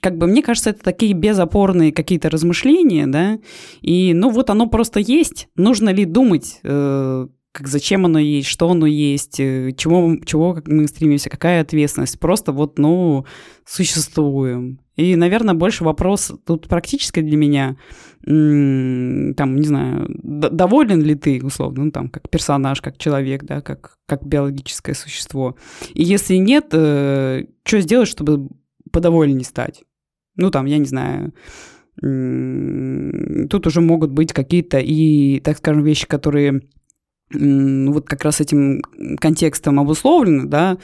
как 0.00 0.18
бы 0.18 0.26
мне 0.26 0.42
кажется, 0.42 0.70
это 0.70 0.82
такие 0.82 1.12
безопорные 1.12 1.92
какие-то 1.92 2.28
размышления, 2.28 3.06
да, 3.06 3.38
и, 3.82 4.12
ну, 4.14 4.30
вот 4.30 4.50
оно 4.50 4.66
просто 4.66 5.00
есть. 5.00 5.48
Нужно 5.56 5.90
ли 5.90 6.04
думать, 6.04 6.60
э, 6.64 7.28
как 7.56 7.68
зачем 7.68 8.04
оно 8.04 8.18
есть, 8.18 8.48
что 8.48 8.68
оно 8.68 8.84
есть, 8.84 9.40
э, 9.40 9.72
чего, 9.78 10.14
чего 10.26 10.58
мы 10.66 10.86
стремимся, 10.88 11.30
какая 11.30 11.62
ответственность. 11.62 12.20
Просто 12.20 12.52
вот, 12.52 12.78
ну, 12.78 13.24
существуем. 13.64 14.78
И, 14.96 15.16
наверное, 15.16 15.54
больше 15.54 15.82
вопрос 15.82 16.32
тут 16.44 16.68
практически 16.68 17.20
для 17.20 17.38
меня, 17.38 17.76
там, 18.26 19.56
не 19.56 19.66
знаю, 19.66 20.06
доволен 20.22 21.00
ли 21.00 21.14
ты, 21.14 21.40
условно, 21.42 21.84
ну, 21.84 21.90
там, 21.90 22.10
как 22.10 22.28
персонаж, 22.28 22.82
как 22.82 22.98
человек, 22.98 23.44
да, 23.44 23.62
как, 23.62 23.96
как 24.06 24.26
биологическое 24.26 24.94
существо. 24.94 25.56
И 25.94 26.02
если 26.02 26.36
нет, 26.36 26.66
что 26.68 27.46
сделать, 27.80 28.08
чтобы 28.08 28.50
подовольней 28.92 29.44
стать? 29.44 29.84
Ну, 30.36 30.50
там, 30.50 30.66
я 30.66 30.76
не 30.76 30.86
знаю, 30.86 31.32
тут 33.48 33.66
уже 33.66 33.80
могут 33.80 34.10
быть 34.10 34.34
какие-то 34.34 34.78
и, 34.78 35.40
так 35.40 35.56
скажем, 35.56 35.82
вещи, 35.82 36.06
которые 36.06 36.62
вот 37.32 38.06
как 38.06 38.24
раз 38.24 38.40
этим 38.40 38.82
контекстом 39.18 39.80
обусловлены, 39.80 40.44
да, 40.46 40.78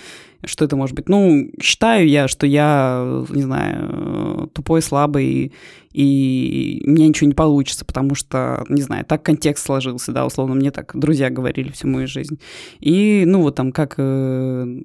что 0.44 0.64
это 0.64 0.76
может 0.76 0.96
быть. 0.96 1.08
Ну, 1.08 1.50
считаю 1.60 2.08
я, 2.08 2.26
что 2.26 2.46
я, 2.46 3.24
не 3.28 3.42
знаю, 3.42 4.50
тупой, 4.52 4.82
слабый, 4.82 5.52
и 5.92 6.82
меня 6.84 7.08
ничего 7.08 7.28
не 7.28 7.34
получится, 7.34 7.84
потому 7.84 8.14
что, 8.14 8.64
не 8.68 8.82
знаю, 8.82 9.04
так 9.04 9.22
контекст 9.22 9.64
сложился, 9.64 10.10
да, 10.10 10.26
условно, 10.26 10.54
мне 10.54 10.70
так 10.70 10.98
друзья 10.98 11.30
говорили 11.30 11.70
всю 11.70 11.86
мою 11.86 12.08
жизнь. 12.08 12.40
И, 12.80 13.24
ну, 13.26 13.42
вот 13.42 13.54
там 13.54 13.70
как, 13.72 13.94
э, 13.98 14.82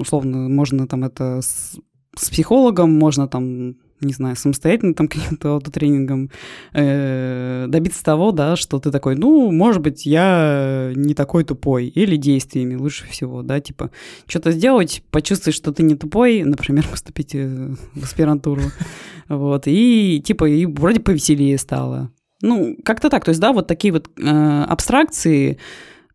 условно, 0.00 0.48
можно 0.48 0.88
там 0.88 1.04
это 1.04 1.42
с, 1.42 1.78
с 2.16 2.30
психологом, 2.30 2.92
можно 2.92 3.28
там 3.28 3.76
не 4.00 4.12
знаю, 4.12 4.36
самостоятельно 4.36 4.94
там 4.94 5.08
каким-то 5.08 5.54
аутотренингом 5.54 6.30
э, 6.72 7.66
добиться 7.68 8.04
того, 8.04 8.32
да, 8.32 8.56
что 8.56 8.78
ты 8.78 8.90
такой, 8.90 9.16
ну, 9.16 9.50
может 9.50 9.82
быть, 9.82 10.06
я 10.06 10.92
не 10.94 11.14
такой 11.14 11.44
тупой, 11.44 11.86
или 11.86 12.16
действиями 12.16 12.74
лучше 12.74 13.06
всего, 13.06 13.42
да, 13.42 13.60
типа, 13.60 13.90
что-то 14.26 14.52
сделать, 14.52 15.02
почувствовать, 15.10 15.56
что 15.56 15.72
ты 15.72 15.82
не 15.82 15.94
тупой, 15.94 16.42
например, 16.44 16.86
поступить 16.90 17.34
э, 17.34 17.74
в 17.94 18.04
аспирантуру, 18.04 18.62
вот, 19.28 19.64
и, 19.66 20.22
типа, 20.24 20.48
и 20.48 20.66
вроде 20.66 21.00
повеселее 21.00 21.58
стало. 21.58 22.10
Ну, 22.40 22.76
как-то 22.84 23.10
так, 23.10 23.24
то 23.24 23.30
есть, 23.30 23.40
да, 23.40 23.52
вот 23.52 23.66
такие 23.66 23.92
вот 23.92 24.08
э, 24.16 24.64
абстракции, 24.68 25.58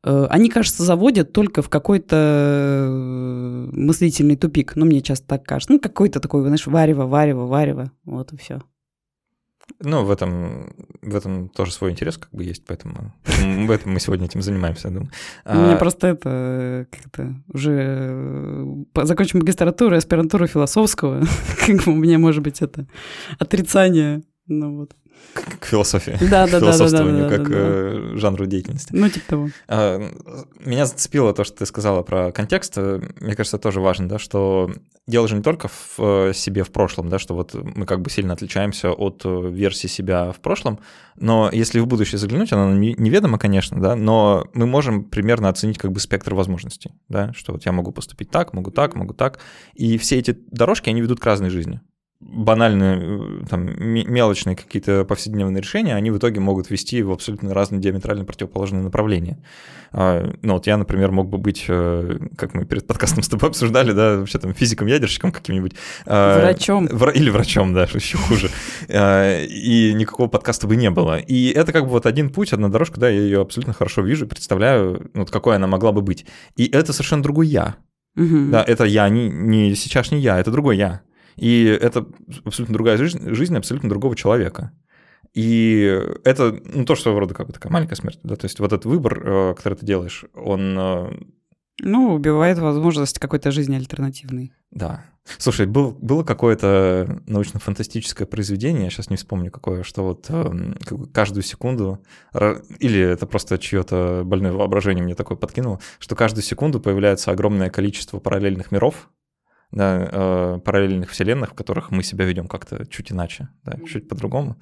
они, 0.04 0.50
кажется, 0.50 0.84
заводят 0.84 1.32
только 1.32 1.62
в 1.62 1.70
какой-то 1.70 2.16
э, 2.16 3.70
мыслительный 3.72 4.36
тупик. 4.36 4.76
Ну, 4.76 4.86
мне 4.86 5.02
часто 5.02 5.28
так 5.28 5.46
кажется. 5.46 5.72
Ну, 5.72 5.80
какой-то 5.80 6.20
такой, 6.20 6.42
знаешь, 6.42 6.68
варево, 6.68 7.06
варево, 7.06 7.46
варево. 7.46 7.92
Вот 8.04 8.34
и 8.34 8.38
все. 8.38 8.62
Ну, 9.80 10.04
в 10.04 10.12
этом, 10.12 10.74
в 11.02 11.16
этом 11.16 11.50
тоже 11.50 11.72
свой 11.72 11.92
интерес 11.92 12.18
как 12.18 12.30
бы 12.32 12.44
есть, 12.44 12.66
поэтому 12.66 13.14
в 13.26 13.72
этом 13.72 13.94
мы 13.94 14.00
сегодня 14.00 14.26
этим 14.26 14.42
занимаемся, 14.42 14.90
я 14.90 14.94
думаю. 14.94 15.12
У 15.46 15.56
меня 15.56 15.76
А, 15.76 15.78
просто 15.78 16.08
это 16.08 16.88
как-то 16.92 17.36
уже 17.54 17.72
э, 17.72 19.04
закончим 19.04 19.40
магистратуру, 19.40 19.96
аспирантуру 19.96 20.48
философского, 20.48 21.24
как 21.66 21.84
бы 21.84 21.94
у 21.94 21.96
меня 21.96 22.20
может 22.20 22.44
быть 22.44 22.62
это 22.62 22.88
отрицание. 23.40 24.24
Ну 24.48 24.78
вот. 24.78 24.96
К, 25.34 25.60
к 25.60 25.66
философии. 25.66 26.18
Да, 26.22 26.46
да, 26.46 26.46
да, 26.46 26.46
да, 26.46 26.52
да, 26.52 26.60
философствованию, 26.60 27.30
да, 27.30 27.38
как 27.38 27.50
да, 27.50 27.56
да. 27.56 27.60
э, 27.60 28.12
жанру 28.16 28.46
деятельности. 28.46 28.90
Ну, 28.94 29.10
типа 29.10 29.26
того. 29.28 29.50
А, 29.68 30.02
Меня 30.60 30.86
зацепило 30.86 31.34
то, 31.34 31.44
что 31.44 31.58
ты 31.58 31.66
сказала 31.66 32.04
про 32.04 32.32
контекст. 32.32 32.78
Мне 32.78 33.36
кажется, 33.36 33.58
тоже 33.58 33.82
важно, 33.82 34.08
да, 34.08 34.20
что 34.20 34.72
дело 35.08 35.28
же 35.28 35.36
не 35.36 35.44
только 35.44 35.68
в 35.68 35.96
э, 36.00 36.34
себе 36.34 36.64
в 36.64 36.72
прошлом, 36.72 37.10
да, 37.10 37.20
что 37.20 37.36
вот 37.36 37.54
мы 37.54 37.86
как 37.86 38.02
бы 38.02 38.10
сильно 38.10 38.34
отличаемся 38.34 38.92
от 38.92 39.22
э, 39.26 39.50
версии 39.50 39.88
себя 39.88 40.32
в 40.32 40.40
прошлом, 40.40 40.80
но 41.16 41.50
если 41.52 41.80
в 41.80 41.88
будущее 41.88 42.20
заглянуть, 42.20 42.54
оно 42.54 42.74
не- 42.74 42.96
неведомо, 42.98 43.38
конечно, 43.38 43.82
да, 43.82 43.96
но 43.96 44.48
мы 44.54 44.66
можем 44.66 45.04
примерно 45.04 45.50
оценить 45.50 45.78
как 45.78 45.92
бы 45.92 46.00
спектр 46.00 46.34
возможностей, 46.34 46.92
да, 47.10 47.34
что 47.34 47.52
вот 47.54 47.66
я 47.66 47.72
могу 47.72 47.92
поступить 47.92 48.30
так, 48.30 48.54
могу 48.54 48.72
так, 48.72 48.96
могу 48.96 49.14
так, 49.14 49.40
и 49.74 49.98
все 49.98 50.20
эти 50.20 50.38
дорожки, 50.52 50.90
они 50.90 51.02
ведут 51.02 51.20
к 51.20 51.26
разной 51.26 51.50
жизни 51.50 51.82
банальные, 52.32 53.00
э, 53.44 53.46
там, 53.50 53.66
ме- 53.66 54.06
мелочные 54.06 54.56
какие-то 54.56 55.06
повседневные 55.06 55.62
решения, 55.62 55.96
они 55.96 56.12
в 56.12 56.18
итоге 56.18 56.40
могут 56.40 56.70
вести 56.70 57.02
в 57.04 57.12
абсолютно 57.12 57.54
разные 57.54 57.82
диаметрально 57.82 58.26
противоположные 58.26 58.84
направления. 58.84 59.38
А, 59.92 60.32
Ну 60.42 60.54
вот 60.54 60.66
я, 60.68 60.78
например, 60.78 61.12
мог 61.12 61.30
бы 61.30 61.38
быть, 61.38 61.66
э, 61.68 62.18
как 62.36 62.54
мы 62.56 62.66
перед 62.66 62.88
подкастом 62.88 63.22
с 63.24 63.28
тобой 63.30 63.50
обсуждали, 63.50 63.92
да, 63.92 64.18
вообще 64.18 64.40
там 64.40 64.54
физиком-ядерщиком 64.54 65.32
каким-нибудь. 65.32 65.74
а, 66.06 66.42
Врачом. 66.42 66.88
вра- 66.88 67.14
Или 67.14 67.30
врачом, 67.30 67.74
да, 67.74 67.84
еще 67.84 68.18
хуже. 68.18 68.50
А, 68.90 69.44
И 69.44 69.94
никакого 69.94 70.28
подкаста 70.28 70.68
бы 70.68 70.76
не 70.76 70.90
было. 70.90 71.18
И 71.20 71.50
это 71.52 71.72
как 71.72 71.84
бы 71.84 71.90
вот 71.90 72.06
один 72.06 72.30
путь, 72.30 72.54
одна 72.54 72.70
дорожка, 72.70 73.00
да, 73.00 73.10
я 73.10 73.20
ее 73.22 73.42
абсолютно 73.42 73.74
хорошо 73.74 74.02
вижу, 74.02 74.28
представляю, 74.28 75.10
ну, 75.14 75.22
вот 75.22 75.32
какой 75.32 75.56
она 75.56 75.68
могла 75.68 75.92
бы 75.92 76.02
быть. 76.02 76.26
И 76.56 76.66
это 76.68 76.92
совершенно 76.94 77.22
другой 77.24 77.48
я. 77.48 77.76
Мгм. 78.16 78.52
Да, 78.52 78.64
это 78.64 78.84
я, 78.86 79.10
не, 79.10 79.30
не 79.30 79.76
сейчас 79.76 80.12
не 80.12 80.20
я, 80.20 80.40
это 80.40 80.52
другой 80.52 80.78
я. 80.78 81.02
И 81.36 81.66
это 81.66 82.06
абсолютно 82.46 82.74
другая 82.74 82.98
жизнь, 82.98 83.34
жизнь 83.34 83.56
абсолютно 83.58 83.90
другого 83.90 84.16
человека. 84.16 84.72
И 85.34 86.00
это, 86.24 86.60
ну, 86.64 86.86
то, 86.86 86.96
что 86.96 87.14
вроде 87.14 87.34
как 87.34 87.48
бы 87.48 87.54
такая 87.54 87.72
маленькая 87.74 87.96
смерть, 87.96 88.20
да, 88.24 88.36
то 88.36 88.46
есть 88.46 88.60
вот 88.60 88.72
этот 88.72 88.86
выбор, 88.86 89.20
э, 89.24 89.54
который 89.56 89.76
ты 89.76 89.86
делаешь, 89.86 90.26
он, 90.36 90.78
э, 90.78 91.12
Ну, 91.80 92.14
убивает 92.14 92.60
возможность 92.60 93.18
какой-то 93.18 93.50
жизни 93.52 93.76
альтернативной. 93.76 94.54
да. 94.72 95.06
Слушай, 95.38 95.68
был, 95.68 95.92
было 95.92 96.24
какое-то 96.26 97.22
научно-фантастическое 97.28 98.28
произведение, 98.28 98.84
я 98.84 98.90
сейчас 98.90 99.10
не 99.10 99.16
вспомню 99.16 99.52
какое, 99.52 99.84
что 99.84 100.04
вот 100.04 100.30
бы 100.30 101.08
каждую 101.14 101.44
секунду, 101.44 102.00
или 102.34 103.00
это 103.00 103.26
просто 103.26 103.58
чье-то 103.58 104.24
больное 104.26 104.52
воображение 104.52 105.02
мне 105.02 105.16
такое 105.16 105.38
подкинуло, 105.38 105.80
что 106.00 106.16
каждую 106.18 106.44
секунду 106.44 106.82
появляется 106.82 107.32
огромное 107.32 107.70
количество 107.70 108.20
параллельных 108.20 108.72
миров, 108.72 109.10
да, 109.74 110.10
э, 110.12 110.60
параллельных 110.64 111.10
вселенных, 111.10 111.52
в 111.52 111.54
которых 111.54 111.92
мы 111.92 112.04
себя 112.04 112.26
ведем 112.26 112.48
как-то 112.48 112.86
чуть 112.86 113.12
иначе, 113.12 113.50
да, 113.64 113.78
чуть 113.88 114.08
по-другому. 114.08 114.58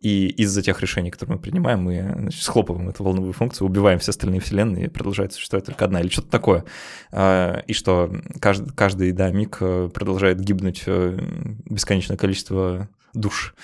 И 0.00 0.26
из-за 0.26 0.62
тех 0.62 0.80
решений, 0.82 1.10
которые 1.10 1.36
мы 1.36 1.42
принимаем, 1.42 1.82
мы 1.82 2.14
значит, 2.18 2.42
схлопываем 2.42 2.88
эту 2.88 3.02
волновую 3.02 3.32
функцию, 3.32 3.66
убиваем 3.66 3.98
все 3.98 4.10
остальные 4.10 4.40
вселенные, 4.40 4.86
и 4.86 4.88
продолжает 4.88 5.32
существовать 5.32 5.66
только 5.66 5.84
одна, 5.84 6.00
или 6.00 6.08
что-то 6.08 6.30
такое. 6.30 6.64
А, 7.12 7.62
И 7.66 7.72
что 7.72 8.12
каждый, 8.40 8.74
каждый 8.74 9.12
да, 9.12 9.30
миг 9.30 9.58
э, 9.60 9.88
продолжает 9.92 10.40
гибнуть 10.40 10.82
э, 10.86 11.18
бесконечное 11.64 12.16
количество 12.16 12.88
душ. 13.14 13.54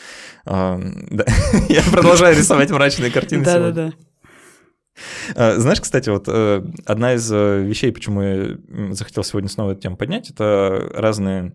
А, 0.47 0.81
да. 1.11 1.25
Я 1.69 1.83
продолжаю 1.83 2.37
рисовать 2.37 2.71
мрачные 2.71 3.11
картины. 3.11 3.45
Да-да-да. 3.45 3.93
А, 5.35 5.59
Знаешь, 5.59 5.81
кстати, 5.81 6.11
вот 6.11 6.25
э, 6.29 6.65
одна 6.87 7.15
из 7.15 7.31
э, 7.33 7.63
вещей, 7.63 7.93
почему 7.93 8.23
я 8.23 8.59
захотел 8.93 9.25
сегодня 9.25 9.49
снова 9.49 9.73
эту 9.73 9.81
тему 9.81 9.97
поднять, 9.97 10.31
это 10.31 10.91
разные 10.95 11.55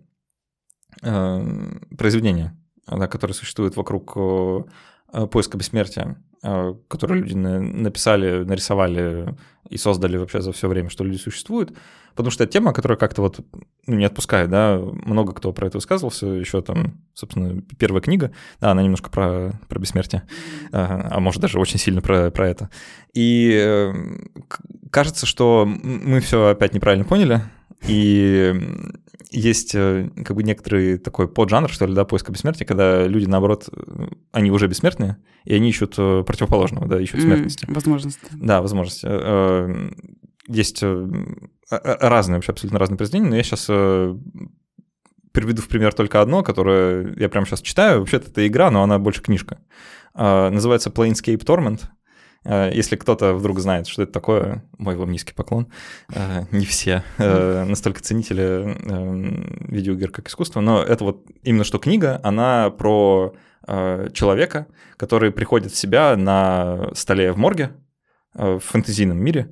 э, 1.04 1.45
произведения, 1.97 2.58
которые 2.86 3.36
существуют 3.36 3.76
вокруг 3.76 4.13
э, 4.15 5.28
поиска 5.28 5.58
бессмертия, 5.58 6.17
которые 6.41 7.21
люди 7.21 7.34
на- 7.34 7.62
написали, 7.62 8.43
нарисовали 8.43 9.36
и 9.69 9.78
создали 9.78 10.17
вообще 10.17 10.41
за 10.41 10.52
все 10.52 10.67
время, 10.67 10.89
что 10.89 11.04
люди 11.04 11.17
существуют. 11.17 11.76
Потому 12.17 12.32
что 12.32 12.43
это 12.43 12.51
тема, 12.51 12.73
которая 12.73 12.97
как-то 12.97 13.21
вот 13.21 13.39
ну, 13.86 13.95
не 13.95 14.06
отпускает, 14.06 14.49
да, 14.49 14.80
много 14.80 15.34
кто 15.34 15.53
про 15.53 15.67
это 15.67 15.77
высказывался, 15.77 16.25
еще 16.25 16.63
там, 16.63 16.99
собственно, 17.13 17.62
первая 17.77 18.01
книга, 18.01 18.32
да, 18.60 18.71
она 18.71 18.82
немножко 18.82 19.12
про, 19.12 19.51
про 19.69 19.80
бессмертие, 19.80 20.23
а, 20.71 21.10
а 21.12 21.19
может 21.19 21.43
даже 21.43 21.60
очень 21.60 21.77
сильно 21.77 22.01
про, 22.01 22.32
про 22.32 22.49
это. 22.49 22.71
И 23.13 23.56
э, 23.56 23.93
кажется, 24.89 25.27
что 25.27 25.65
мы 25.67 26.19
все 26.19 26.47
опять 26.47 26.73
неправильно 26.73 27.06
поняли, 27.06 27.43
и 27.88 28.51
есть 29.30 29.75
э, 29.75 30.10
как 30.25 30.36
бы 30.36 30.41
некоторый 30.41 30.97
такой 30.97 31.27
поджанр, 31.27 31.69
что 31.69 31.86
ли, 31.86 31.93
да, 31.93 32.03
поиска 32.03 32.32
бессмертия, 32.32 32.65
когда 32.65 33.06
люди, 33.06 33.27
наоборот, 33.27 33.69
они 34.32 34.49
уже 34.49 34.65
бессмертные, 34.65 35.17
и 35.45 35.53
они 35.53 35.69
ищут 35.69 35.93
э, 35.99 36.23
противоположного, 36.25 36.88
да, 36.88 36.99
ищут 36.99 37.19
М, 37.19 37.21
смертности. 37.21 37.65
Возможность. 37.69 38.19
Да, 38.32 38.63
возможности. 38.63 39.06
Есть 40.49 40.82
разные, 41.69 42.38
вообще 42.38 42.51
абсолютно 42.51 42.80
разные 42.80 42.97
произведения, 42.97 43.30
но 43.30 43.36
я 43.36 43.43
сейчас 43.43 43.69
приведу 45.38 45.62
в 45.62 45.67
пример 45.67 45.93
только 45.93 46.19
одно, 46.21 46.41
которое 46.41 47.13
я 47.15 47.30
прямо 47.30 47.45
сейчас 47.45 47.62
читаю. 47.62 47.99
Вообще-то 47.99 48.32
это 48.32 48.47
игра, 48.47 48.71
но 48.71 48.82
она 48.82 48.97
больше 48.97 49.21
книжка. 49.21 49.60
Э, 50.15 50.49
Называется 50.49 50.89
Planescape 50.89 51.45
Torment. 51.45 51.82
Э, 52.43 52.71
Если 52.73 52.95
кто-то 52.95 53.36
вдруг 53.36 53.60
знает, 53.60 53.88
что 53.88 54.01
это 54.01 54.12
такое, 54.12 54.63
мой 54.80 54.95
вам 54.95 55.12
низкий 55.12 55.34
поклон. 55.34 55.67
Э, 56.12 56.45
Не 56.51 56.65
все 56.65 57.03
э, 57.19 57.65
настолько 57.65 58.01
ценители 58.01 58.43
э, 58.43 59.67
видеоигр 59.67 60.10
как 60.10 60.27
искусство, 60.27 60.60
но 60.62 60.82
это 60.82 61.03
вот 61.03 61.27
именно 61.43 61.63
что 61.63 61.77
книга, 61.77 62.19
она 62.23 62.71
про 62.71 63.36
э, 63.67 64.10
человека, 64.13 64.65
который 64.97 65.32
приходит 65.32 65.71
в 65.71 65.77
себя 65.77 66.15
на 66.15 66.89
столе 66.95 67.32
в 67.32 67.38
морге, 67.38 67.65
э, 67.65 67.87
в 68.38 68.60
фэнтезийном 68.60 69.17
мире. 69.17 69.50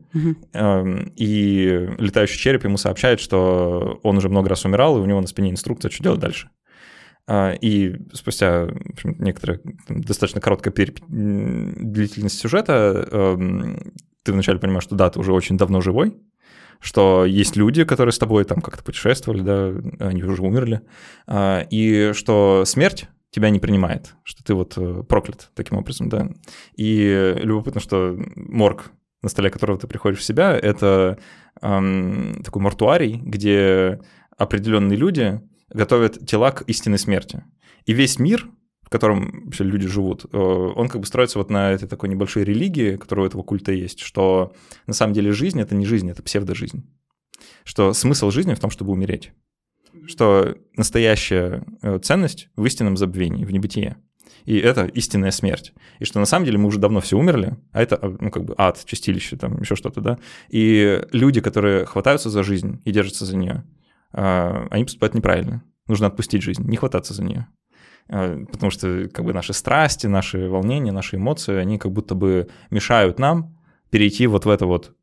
Эм, 0.54 1.12
и 1.16 1.90
летающий 1.98 2.38
череп 2.38 2.64
ему 2.64 2.78
сообщает, 2.78 3.20
что 3.20 4.00
он 4.04 4.18
уже 4.18 4.30
много 4.30 4.50
раз 4.50 4.66
умирал, 4.66 4.98
и 4.98 5.02
у 5.02 5.06
него 5.06 5.20
на 5.22 5.28
спине 5.28 5.50
инструкция, 5.52 5.90
что 5.92 6.04
делать 6.04 6.20
дальше. 6.20 6.50
А, 7.28 7.54
И 7.60 7.96
спустя 8.14 8.64
общем, 8.94 9.16
некоторая 9.20 9.60
там, 9.88 10.02
достаточно 10.02 10.40
короткая 10.42 10.74
переп- 10.74 11.02
длительность 11.10 12.40
сюжета, 12.40 13.08
эм, 13.12 13.94
ты 14.24 14.32
вначале 14.32 14.60
понимаешь, 14.60 14.84
что 14.84 14.96
да, 14.96 15.10
ты 15.10 15.20
уже 15.20 15.34
очень 15.34 15.58
давно 15.58 15.82
живой, 15.82 16.16
что 16.80 17.26
есть 17.26 17.56
люди, 17.56 17.84
которые 17.84 18.14
с 18.14 18.20
тобой 18.20 18.44
там 18.44 18.62
как-то 18.62 18.84
путешествовали, 18.84 19.42
да, 19.42 19.74
они 20.06 20.24
уже 20.24 20.42
умерли, 20.44 20.82
а, 21.26 21.66
и 21.70 22.12
что 22.14 22.64
смерть 22.66 23.08
тебя 23.36 23.50
не 23.50 23.60
принимает, 23.60 24.16
что 24.24 24.46
ты 24.46 24.54
вот 24.54 24.78
э, 24.78 25.04
проклят 25.04 25.52
таким 25.56 25.78
образом, 25.78 26.08
да. 26.08 26.30
И 26.78 27.36
любопытно, 27.44 27.82
что 27.82 28.18
морг, 28.38 28.94
на 29.22 29.28
столе 29.28 29.50
которого 29.50 29.78
ты 29.78 29.88
приходишь 29.88 30.20
в 30.20 30.24
себя, 30.24 30.58
это 30.58 31.20
эм, 31.62 32.42
такой 32.46 32.62
мортуарий, 32.62 33.18
где 33.18 34.00
определенные 34.38 34.96
люди 34.96 35.42
готовят 35.68 36.26
тела 36.26 36.52
к 36.52 36.62
истинной 36.62 36.98
смерти. 36.98 37.44
И 37.86 37.92
весь 37.92 38.20
мир, 38.20 38.48
в 38.84 38.90
котором 38.90 39.44
вообще 39.44 39.66
люди 39.66 39.86
живут, 39.86 40.26
э, 40.32 40.38
он 40.38 40.88
как 40.88 41.02
бы 41.02 41.08
строится 41.08 41.38
вот 41.38 41.50
на 41.50 41.74
этой 41.74 41.90
такой 41.90 42.08
небольшой 42.08 42.46
религии, 42.46 42.96
которая 42.96 43.26
у 43.26 43.28
этого 43.28 43.44
культа 43.44 43.74
есть, 43.74 44.00
что 44.00 44.54
на 44.88 44.94
самом 44.94 45.12
деле 45.12 45.34
жизнь— 45.34 45.60
это 45.62 45.76
не 45.76 45.86
жизнь, 45.86 46.10
это 46.10 46.24
псевдожизнь. 46.24 46.90
Что 47.66 47.92
смысл 47.92 48.32
жизни 48.32 48.54
в 48.54 48.62
том, 48.62 48.70
чтобы 48.70 48.94
умереть. 48.94 49.34
Что 50.08 50.56
настоящая 50.76 51.64
э, 51.82 52.00
ценность 52.00 52.50
в 52.56 52.66
истинном 52.66 52.98
забвении, 52.98 53.46
в 53.46 53.52
небытие. 53.52 53.98
И 54.46 54.58
это 54.58 54.86
истинная 54.86 55.32
смерть. 55.32 55.74
И 56.00 56.06
что 56.06 56.20
на 56.20 56.26
самом 56.26 56.46
деле 56.46 56.58
мы 56.58 56.68
уже 56.68 56.80
давно 56.80 57.02
все 57.02 57.18
умерли, 57.18 57.58
а 57.72 57.82
это, 57.82 57.96
а, 57.96 58.16
ну, 58.20 58.30
как 58.30 58.46
бы 58.46 58.54
ад, 58.58 58.84
чистилище, 58.86 59.38
там 59.38 59.60
еще 59.60 59.76
что-то, 59.76 60.02
да. 60.02 60.20
И 60.50 61.02
люди, 61.12 61.42
которые 61.42 61.86
хватаются 61.86 62.30
за 62.30 62.44
жизнь 62.44 62.82
и 62.86 62.92
держатся 62.92 63.26
за 63.26 63.36
нее, 63.36 63.64
а, 64.14 64.68
они 64.70 64.84
поступают 64.84 65.16
неправильно. 65.16 65.64
Нужно 65.88 66.08
отпустить 66.08 66.44
жизнь, 66.44 66.64
не 66.64 66.78
хвататься 66.78 67.14
за 67.14 67.24
нее. 67.24 67.48
А, 68.08 68.46
Потому 68.46 68.70
что 68.70 69.10
как 69.12 69.26
бы 69.26 69.34
наши 69.34 69.54
страсти, 69.54 70.06
наши 70.06 70.48
волнения, 70.48 70.92
наши 70.92 71.16
эмоции, 71.16 71.56
они 71.56 71.80
как 71.80 71.92
будто 71.92 72.14
бы 72.14 72.48
мешают 72.70 73.18
нам 73.18 73.58
перейти 73.90 74.28
вот 74.28 74.46
в 74.46 74.50
это 74.50 74.68
вот 74.68 74.96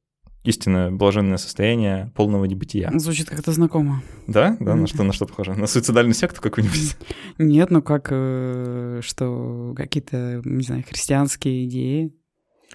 истинное 0.44 0.90
блаженное 0.90 1.37
состояние 1.37 2.12
полного 2.14 2.44
небытия. 2.44 2.90
Звучит 2.98 3.28
как-то 3.31 3.52
знакомо. 3.52 4.02
Да? 4.26 4.57
Да, 4.61 4.74
на 4.74 4.87
что, 4.87 5.02
на 5.05 5.12
что 5.12 5.26
похоже? 5.26 5.55
На 5.55 5.66
суицидальную 5.66 6.14
секту 6.14 6.40
какую-нибудь? 6.40 6.96
Нет, 7.38 7.70
ну 7.70 7.83
как, 7.83 8.09
э, 8.11 9.00
что 9.02 9.72
какие-то, 9.76 10.42
не 10.44 10.62
знаю, 10.64 10.85
христианские 10.88 11.66
идеи, 11.66 12.12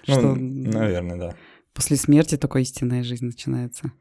Ну, 0.06 0.14
что 0.14 0.34
наверное, 0.34 1.16
да. 1.18 1.34
после 1.74 1.96
смерти 1.96 2.36
только 2.36 2.58
истинная 2.60 3.02
жизнь 3.02 3.26
начинается. 3.26 3.92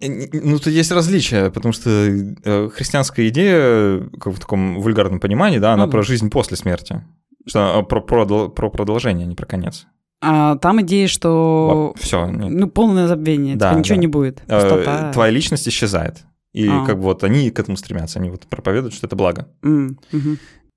Э, 0.00 0.06
Ну, 0.32 0.58
тут 0.58 0.68
есть 0.68 0.92
различия, 0.92 1.50
потому 1.50 1.72
что 1.72 1.90
э, 1.90 2.68
христианская 2.70 3.28
идея, 3.28 4.08
как 4.20 4.34
в 4.34 4.38
таком 4.38 4.80
вульгарном 4.80 5.20
понимании, 5.20 5.58
да, 5.58 5.72
она 5.74 5.86
Ну 5.86 5.92
про 5.92 6.02
жизнь 6.02 6.30
после 6.30 6.56
смерти. 6.56 7.04
Что 7.46 7.72
она 7.72 7.82
про, 7.82 8.00
про, 8.00 8.48
про 8.48 8.70
продолжение, 8.70 9.24
а 9.24 9.28
не 9.28 9.34
про 9.34 9.46
конец. 9.46 9.86
А 10.22 10.56
там 10.56 10.82
идея, 10.82 11.08
что... 11.08 11.94
Все. 11.98 12.26
Ну, 12.26 12.68
полное 12.68 13.08
забвение, 13.08 13.56
Да, 13.56 13.70
типа 13.70 13.78
ничего 13.78 13.96
да. 13.96 14.00
не 14.00 14.06
будет. 14.06 14.40
Пустота. 14.42 15.12
Твоя 15.12 15.30
личность 15.30 15.66
исчезает. 15.66 16.24
И 16.52 16.68
А. 16.68 16.84
как 16.84 16.96
бы 16.96 17.04
вот 17.04 17.24
они 17.24 17.50
к 17.50 17.58
этому 17.58 17.76
стремятся, 17.76 18.18
они 18.18 18.30
вот 18.30 18.46
проповедуют, 18.46 18.94
что 18.94 19.06
это 19.06 19.16
благо. 19.16 19.48
Мгм. 19.62 19.98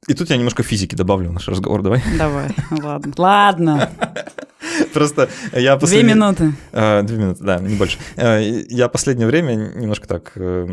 И 0.07 0.13
тут 0.13 0.29
я 0.29 0.37
немножко 0.37 0.63
физики 0.63 0.95
добавлю 0.95 1.29
в 1.29 1.33
наш 1.33 1.47
разговор, 1.47 1.81
давай. 1.81 2.01
Давай, 2.17 2.49
ладно. 2.71 3.13
Ладно. 3.17 3.89
Просто 4.93 5.29
я 5.53 5.75
Две 5.77 6.03
минуты. 6.03 6.53
А, 6.71 7.03
две 7.03 7.17
минуты, 7.17 7.43
да, 7.43 7.59
не 7.59 7.75
больше. 7.75 7.97
А, 8.15 8.39
я 8.39 8.87
последнее 8.87 9.27
время 9.27 9.53
немножко 9.53 10.07
так 10.07 10.31
э, 10.35 10.67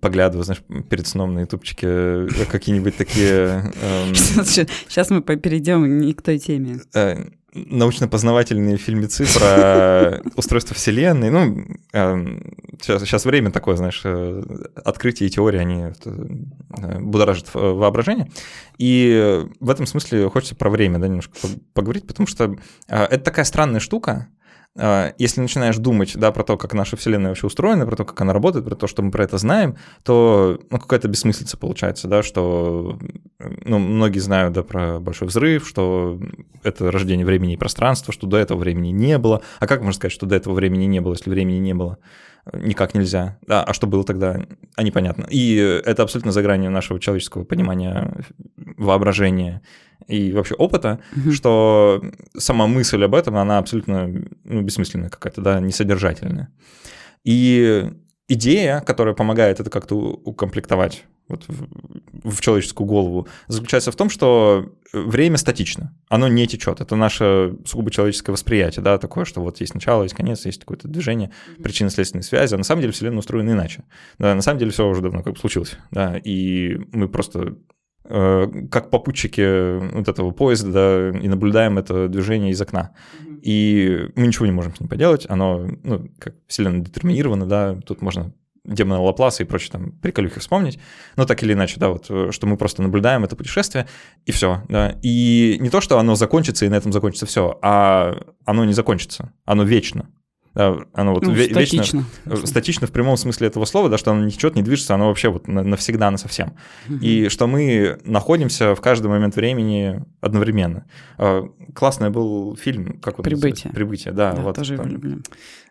поглядываю, 0.00 0.44
знаешь, 0.44 0.62
перед 0.88 1.06
сном 1.06 1.34
на 1.34 1.40
ютубчике 1.40 1.86
э, 1.86 2.28
какие-нибудь 2.50 2.96
такие... 2.96 3.72
Сейчас 4.14 5.10
мы 5.10 5.20
перейдем 5.20 5.98
не 5.98 6.12
к 6.12 6.22
той 6.22 6.38
теме 6.38 6.80
научно-познавательные 7.54 8.76
фильмецы 8.76 9.26
про 9.38 10.20
устройство 10.36 10.74
Вселенной. 10.74 11.30
Ну, 11.30 11.66
сейчас, 12.80 13.02
сейчас 13.02 13.24
время 13.24 13.50
такое, 13.50 13.76
знаешь, 13.76 14.02
э, 14.04 14.42
открытие 14.84 15.28
и 15.28 15.32
теории, 15.32 15.58
они 15.58 15.82
э, 16.04 16.98
будоражат 17.00 17.54
воображение. 17.54 18.30
И 18.78 19.46
в 19.60 19.70
этом 19.70 19.86
смысле 19.86 20.28
хочется 20.30 20.56
про 20.56 20.70
время 20.70 20.98
да, 20.98 21.06
немножко 21.06 21.34
поговорить, 21.72 22.06
потому 22.06 22.26
что 22.26 22.56
это 22.88 23.18
такая 23.18 23.44
странная 23.44 23.80
штука, 23.80 24.28
если 24.76 25.40
начинаешь 25.40 25.76
думать, 25.76 26.16
да, 26.16 26.32
про 26.32 26.42
то, 26.42 26.56
как 26.56 26.74
наша 26.74 26.96
Вселенная 26.96 27.30
вообще 27.30 27.46
устроена, 27.46 27.86
про 27.86 27.94
то, 27.94 28.04
как 28.04 28.20
она 28.20 28.32
работает, 28.32 28.64
про 28.64 28.74
то, 28.74 28.88
что 28.88 29.02
мы 29.02 29.12
про 29.12 29.22
это 29.22 29.38
знаем, 29.38 29.76
то 30.02 30.58
ну, 30.70 30.78
какая-то 30.78 31.06
бессмыслица 31.06 31.56
получается, 31.56 32.08
да, 32.08 32.24
что 32.24 32.98
ну, 33.38 33.78
многие 33.78 34.18
знают, 34.18 34.52
да, 34.54 34.64
про 34.64 34.98
Большой 34.98 35.28
Взрыв, 35.28 35.68
что 35.68 36.18
это 36.64 36.90
рождение 36.90 37.24
времени 37.24 37.54
и 37.54 37.56
пространства, 37.56 38.12
что 38.12 38.26
до 38.26 38.36
этого 38.36 38.58
времени 38.58 38.88
не 38.88 39.16
было. 39.18 39.42
А 39.60 39.68
как 39.68 39.80
можно 39.80 39.92
сказать, 39.92 40.12
что 40.12 40.26
до 40.26 40.34
этого 40.34 40.54
времени 40.54 40.86
не 40.86 41.00
было, 41.00 41.12
если 41.12 41.30
времени 41.30 41.58
не 41.58 41.74
было? 41.74 41.98
Никак 42.52 42.94
нельзя. 42.94 43.38
Да, 43.46 43.62
а 43.62 43.72
что 43.72 43.86
было 43.86 44.04
тогда? 44.04 44.44
А 44.76 44.82
непонятно. 44.82 45.26
И 45.30 45.56
это 45.56 46.02
абсолютно 46.02 46.30
за 46.30 46.42
гранью 46.42 46.70
нашего 46.70 47.00
человеческого 47.00 47.44
понимания, 47.44 48.12
воображения 48.56 49.62
и 50.06 50.32
вообще 50.32 50.54
опыта, 50.54 51.00
угу. 51.16 51.32
что 51.32 52.02
сама 52.36 52.66
мысль 52.66 53.02
об 53.04 53.14
этом, 53.14 53.36
она 53.36 53.58
абсолютно 53.58 54.06
ну, 54.44 54.62
бессмысленная 54.62 55.08
какая-то, 55.08 55.40
да, 55.40 55.60
несодержательная. 55.60 56.48
И 57.24 57.90
идея, 58.28 58.80
которая 58.80 59.14
помогает 59.14 59.60
это 59.60 59.70
как-то 59.70 59.96
укомплектовать 59.96 61.04
вот 61.26 61.44
в, 61.48 62.30
в 62.30 62.40
человеческую 62.40 62.86
голову, 62.86 63.28
заключается 63.48 63.90
в 63.90 63.96
том, 63.96 64.10
что 64.10 64.74
время 64.92 65.38
статично, 65.38 65.96
оно 66.08 66.28
не 66.28 66.46
течет. 66.46 66.80
Это 66.80 66.96
наше 66.96 67.56
сугубо 67.64 67.90
человеческое 67.90 68.32
восприятие, 68.32 68.82
да, 68.82 68.98
такое, 68.98 69.24
что 69.24 69.40
вот 69.40 69.60
есть 69.60 69.74
начало, 69.74 70.02
есть 70.02 70.14
конец, 70.14 70.44
есть 70.44 70.60
какое-то 70.60 70.86
движение, 70.86 71.30
причинно-следственные 71.62 72.24
связи, 72.24 72.54
а 72.54 72.58
на 72.58 72.64
самом 72.64 72.82
деле 72.82 72.92
Вселенная 72.92 73.20
устроена 73.20 73.52
иначе. 73.52 73.84
Да, 74.18 74.34
на 74.34 74.42
самом 74.42 74.58
деле 74.58 74.70
все 74.70 74.86
уже 74.86 75.00
давно 75.00 75.22
как 75.22 75.32
бы 75.32 75.38
случилось, 75.38 75.76
да, 75.90 76.18
и 76.22 76.78
мы 76.92 77.08
просто 77.08 77.56
как 78.06 78.90
попутчики 78.90 79.94
вот 79.94 80.08
этого 80.08 80.30
поезда, 80.30 80.72
да, 80.72 81.18
и 81.18 81.28
наблюдаем 81.28 81.78
это 81.78 82.08
движение 82.08 82.50
из 82.50 82.60
окна. 82.60 82.92
Mm-hmm. 83.18 83.40
И 83.42 84.10
мы 84.14 84.26
ничего 84.26 84.46
не 84.46 84.52
можем 84.52 84.74
с 84.74 84.80
ним 84.80 84.88
поделать, 84.88 85.26
оно, 85.28 85.66
ну, 85.82 86.08
как 86.18 86.34
Вселенная 86.46 86.80
детерминирована, 86.80 87.46
да, 87.46 87.76
тут 87.86 88.02
можно 88.02 88.32
демона 88.64 89.00
Лапласа 89.00 89.42
и 89.42 89.46
прочие 89.46 89.72
там 89.72 89.92
приколюхи 89.92 90.40
вспомнить, 90.40 90.78
но 91.16 91.26
так 91.26 91.42
или 91.42 91.52
иначе, 91.52 91.78
да, 91.78 91.90
вот, 91.90 92.04
что 92.04 92.46
мы 92.46 92.56
просто 92.56 92.82
наблюдаем 92.82 93.24
это 93.24 93.36
путешествие, 93.36 93.86
и 94.24 94.32
все, 94.32 94.62
да, 94.68 94.98
и 95.02 95.58
не 95.60 95.70
то, 95.70 95.80
что 95.80 95.98
оно 95.98 96.14
закончится, 96.14 96.64
и 96.64 96.68
на 96.68 96.76
этом 96.76 96.92
закончится 96.92 97.26
все, 97.26 97.58
а 97.62 98.14
оно 98.44 98.64
не 98.64 98.72
закончится, 98.72 99.32
оно 99.44 99.64
вечно, 99.64 100.08
оно 100.54 101.14
вот 101.14 101.26
ну, 101.26 101.34
статично. 101.34 102.04
вечно, 102.26 102.46
статично 102.46 102.86
в 102.86 102.92
прямом 102.92 103.16
смысле 103.16 103.48
этого 103.48 103.64
слова, 103.64 103.88
да, 103.88 103.98
что 103.98 104.12
оно 104.12 104.24
ничего 104.24 104.52
не 104.54 104.62
движется, 104.62 104.94
оно 104.94 105.08
вообще 105.08 105.28
вот 105.28 105.48
навсегда, 105.48 106.10
на 106.10 106.16
совсем. 106.16 106.54
И 107.00 107.28
что 107.28 107.46
мы 107.46 107.98
находимся 108.04 108.74
в 108.74 108.80
каждый 108.80 109.08
момент 109.08 109.36
времени 109.36 110.04
одновременно. 110.20 110.84
А, 111.18 111.48
классный 111.74 112.10
был 112.10 112.56
фильм, 112.56 113.00
как 113.00 113.18
вот 113.18 113.24
Прибытие. 113.24 113.72
Прибытие, 113.72 114.14
да. 114.14 114.32
да 114.32 114.42
вот, 114.42 114.56
тоже 114.56 114.76
там, 114.76 114.88
люблю. 114.88 115.18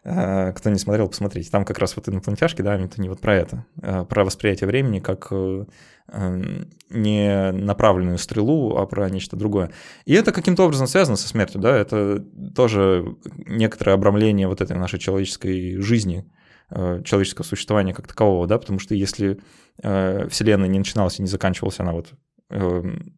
А, 0.06 0.52
кто 0.52 0.70
не 0.70 0.80
смотрел, 0.80 1.08
посмотрите. 1.08 1.50
Там 1.50 1.66
как 1.66 1.80
раз 1.80 1.96
вот 1.96 2.10
инопланетяшки, 2.10 2.62
да, 2.62 2.76
это 2.76 3.02
не 3.02 3.10
вот 3.10 3.22
про 3.22 3.36
это, 3.36 3.66
а 3.82 4.06
про 4.06 4.26
восприятие 4.26 4.68
времени 4.68 5.00
как 5.00 5.28
э, 5.32 5.66
Эм, 6.12 6.68
не 6.90 7.52
направленную 7.54 8.18
стрелу, 8.18 8.76
а 8.76 8.86
про 8.86 9.10
нечто 9.10 9.38
другое. 9.38 9.72
И 10.06 10.14
это 10.14 10.34
каким-то 10.34 10.64
образом 10.66 10.86
связано 10.86 11.16
со 11.16 11.30
смертью, 11.30 11.62
да, 11.62 11.76
это 11.78 12.20
тоже 12.54 13.16
некоторое 13.48 13.94
обрамление 13.94 14.50
вот 14.50 14.60
этой 14.60 14.76
нашей 14.76 15.00
человеческой 15.00 15.78
жизни, 15.78 16.30
э, 16.70 17.02
человеческого 17.06 17.46
существования 17.46 17.94
как 17.94 18.08
такового, 18.08 18.48
да, 18.48 18.60
потому 18.60 18.80
что 18.80 18.96
если 18.96 19.40
э, 19.82 20.28
Вселенная 20.30 20.68
не 20.68 20.78
начиналась 20.78 21.20
и 21.20 21.22
не 21.22 21.30
заканчивалась, 21.30 21.80
она 21.80 21.94
вот 21.94 22.12
эм, 22.50 23.16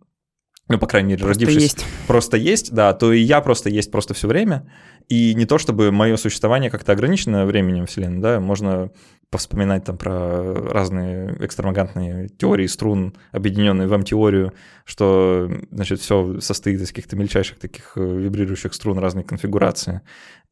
ну, 0.68 0.80
по 0.80 0.88
крайней 0.88 1.10
мере, 1.10 1.24
просто 1.24 1.46
родившись, 1.46 1.64
есть. 1.64 1.86
просто 2.08 2.38
есть, 2.38 2.72
да, 2.72 2.94
то 2.94 3.12
и 3.12 3.20
я 3.20 3.42
просто 3.42 3.70
есть 3.70 3.92
просто 3.92 4.14
все 4.14 4.28
время. 4.28 4.72
И 5.08 5.36
не 5.36 5.46
то, 5.46 5.58
чтобы 5.58 5.92
мое 5.92 6.18
существование 6.18 6.72
как-то 6.72 6.92
ограничено 6.92 7.46
временем 7.46 7.86
Вселенной, 7.86 8.22
да, 8.22 8.40
можно 8.40 8.92
повспоминать 9.30 9.84
там 9.84 9.98
про 9.98 10.72
разные 10.72 11.36
экстравагантные 11.40 12.30
теории 12.30 12.68
струн, 12.68 13.16
объединенные 13.32 13.88
в 13.88 13.94
М-теорию, 13.94 14.54
что, 14.86 15.52
значит, 15.72 16.00
все 16.00 16.40
состоит 16.40 16.80
из 16.82 16.90
каких-то 16.90 17.16
мельчайших 17.16 17.60
таких 17.60 17.94
э, 17.98 18.02
вибрирующих 18.02 18.74
струн 18.74 18.98
разной 19.00 19.24
конфигурации. 19.24 20.02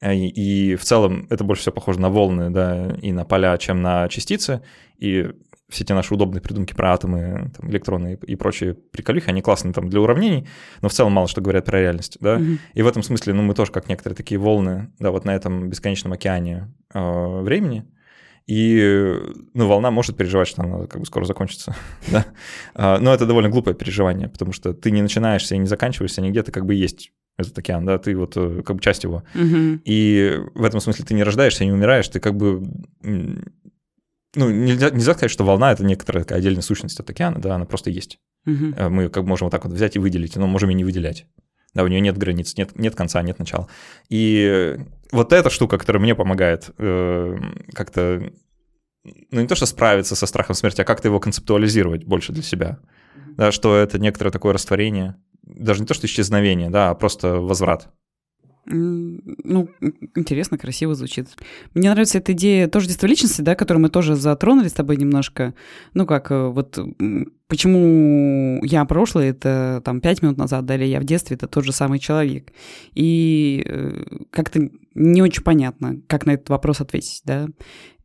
Э, 0.01 0.13
и, 0.13 0.27
и 0.27 0.75
в 0.75 0.83
целом 0.83 1.27
это 1.29 1.43
больше 1.43 1.61
всего 1.61 1.73
похоже 1.73 2.01
на 2.01 2.09
волны, 2.09 2.49
да, 2.49 2.95
и 3.01 3.11
на 3.11 3.25
поля, 3.25 3.57
чем 3.57 3.81
на 3.81 4.09
частицы. 4.09 4.61
И 4.97 5.31
все 5.69 5.83
эти 5.83 5.93
наши 5.93 6.13
удобные 6.13 6.41
придумки 6.41 6.73
про 6.73 6.93
атомы, 6.93 7.51
там, 7.57 7.69
электроны 7.69 8.13
и, 8.13 8.31
и 8.31 8.35
прочие 8.35 8.73
приколюхи, 8.73 9.29
они 9.29 9.41
классные 9.41 9.73
там 9.73 9.89
для 9.89 10.01
уравнений, 10.01 10.47
но 10.81 10.89
в 10.89 10.93
целом 10.93 11.13
мало 11.13 11.27
что 11.27 11.41
говорят 11.41 11.65
про 11.65 11.79
реальность, 11.79 12.17
да. 12.19 12.37
Mm-hmm. 12.37 12.57
И 12.73 12.81
в 12.81 12.87
этом 12.87 13.03
смысле, 13.03 13.33
ну, 13.33 13.41
мы 13.43 13.53
тоже 13.53 13.71
как 13.71 13.89
некоторые 13.89 14.15
такие 14.15 14.39
волны, 14.39 14.91
да, 14.99 15.11
вот 15.11 15.25
на 15.25 15.35
этом 15.35 15.69
бесконечном 15.69 16.13
океане 16.13 16.73
э, 16.93 17.41
времени, 17.41 17.85
и 18.45 19.19
ну, 19.53 19.67
волна 19.67 19.89
может 19.89 20.17
переживать, 20.17 20.47
что 20.47 20.63
она 20.63 20.85
как 20.87 20.99
бы 20.99 21.05
скоро 21.05 21.25
закончится. 21.25 21.75
да? 22.11 22.25
А, 22.75 22.99
но 22.99 23.13
это 23.13 23.25
довольно 23.25 23.49
глупое 23.49 23.75
переживание, 23.75 24.27
потому 24.27 24.51
что 24.51 24.73
ты 24.73 24.91
не 24.91 25.01
начинаешься 25.01 25.55
и 25.55 25.59
не 25.59 25.67
заканчиваешься 25.67 26.21
нигде, 26.21 26.43
ты 26.43 26.51
как 26.51 26.65
бы 26.65 26.75
есть 26.75 27.11
этот 27.37 27.57
океан, 27.57 27.85
да, 27.85 27.97
ты 27.97 28.15
вот 28.15 28.33
э, 28.35 28.61
как 28.63 28.75
бы 28.75 28.81
часть 28.81 29.03
его. 29.03 29.23
Угу. 29.33 29.81
И 29.85 30.39
в 30.53 30.63
этом 30.63 30.79
смысле 30.81 31.05
ты 31.05 31.13
не 31.13 31.23
рождаешься, 31.23 31.65
не 31.65 31.71
умираешь, 31.71 32.07
ты 32.07 32.19
как 32.19 32.35
бы... 32.35 32.63
Ну, 34.35 34.49
нельзя, 34.49 34.89
нельзя 34.89 35.13
сказать, 35.13 35.31
что 35.31 35.43
волна— 35.43 35.71
это 35.73 35.83
некоторая 35.85 36.23
такая 36.23 36.39
отдельная 36.39 36.61
сущность 36.61 36.99
от 36.99 37.09
океана, 37.09 37.39
да, 37.39 37.55
она 37.55 37.65
просто 37.65 37.89
есть. 37.89 38.19
Угу. 38.45 38.89
Мы 38.89 39.09
как 39.09 39.25
можем 39.25 39.45
вот 39.45 39.51
так 39.51 39.63
вот 39.65 39.73
взять 39.73 39.95
и 39.95 39.99
выделить, 39.99 40.35
но 40.35 40.47
можем 40.47 40.69
и 40.71 40.73
не 40.73 40.83
выделять. 40.83 41.27
Да, 41.73 41.83
у 41.83 41.87
нее 41.87 42.01
нет 42.01 42.17
границ, 42.17 42.55
нет, 42.57 42.77
нет 42.77 42.95
конца, 42.95 43.21
нет 43.21 43.39
начала. 43.39 43.67
И 44.09 44.77
вот 45.11 45.33
эта 45.33 45.49
штука, 45.49 45.77
которая 45.77 46.01
мне 46.01 46.13
помогает 46.13 46.69
э, 46.77 47.35
как-то, 47.73 48.31
ну 49.03 49.41
не 49.41 49.47
то 49.47 49.55
что 49.55 49.65
справиться 49.65 50.15
со 50.15 50.25
страхом 50.25 50.55
смерти, 50.55 50.81
а 50.81 50.85
как-то 50.85 51.07
его 51.07 51.19
концептуализировать 51.19 52.05
больше 52.05 52.31
для 52.31 52.43
себя. 52.43 52.79
Да, 53.37 53.51
что 53.51 53.75
это 53.75 53.97
некоторое 53.97 54.29
такое 54.29 54.53
растворение, 54.53 55.15
даже 55.41 55.81
не 55.81 55.87
то 55.87 55.95
что 55.95 56.05
исчезновение, 56.05 56.69
да, 56.69 56.91
а 56.91 56.95
просто 56.95 57.39
возврат. 57.39 57.89
Ну, 58.65 59.69
интересно, 60.15 60.57
красиво 60.57 60.95
звучит. 60.95 61.27
Мне 61.73 61.89
нравится 61.89 62.19
эта 62.19 62.31
идея 62.31 62.67
тоже 62.67 62.87
детства 62.87 63.07
личности, 63.07 63.41
да, 63.41 63.55
которую 63.55 63.83
мы 63.83 63.89
тоже 63.89 64.15
затронули 64.15 64.69
с 64.69 64.73
тобой 64.73 64.95
немножко. 64.95 65.53
Ну, 65.93 66.05
как 66.05 66.31
э, 66.31 66.47
вот 66.47 66.79
почему 67.47 68.63
я 68.63 68.85
прошлое, 68.85 69.31
это 69.31 69.81
там 69.83 69.99
пять 69.99 70.21
минут 70.21 70.37
назад, 70.37 70.65
да, 70.65 70.75
или 70.75 70.85
я 70.85 71.01
в 71.01 71.03
детстве, 71.03 71.35
это 71.35 71.47
тот 71.47 71.65
же 71.65 71.73
самый 71.73 71.99
человек. 71.99 72.53
И 72.93 73.63
э, 73.65 74.03
как-то 74.31 74.69
не 74.95 75.21
очень 75.21 75.43
понятно, 75.43 75.97
как 76.07 76.25
на 76.25 76.31
этот 76.31 76.49
вопрос 76.49 76.79
ответить, 76.79 77.21
да. 77.25 77.47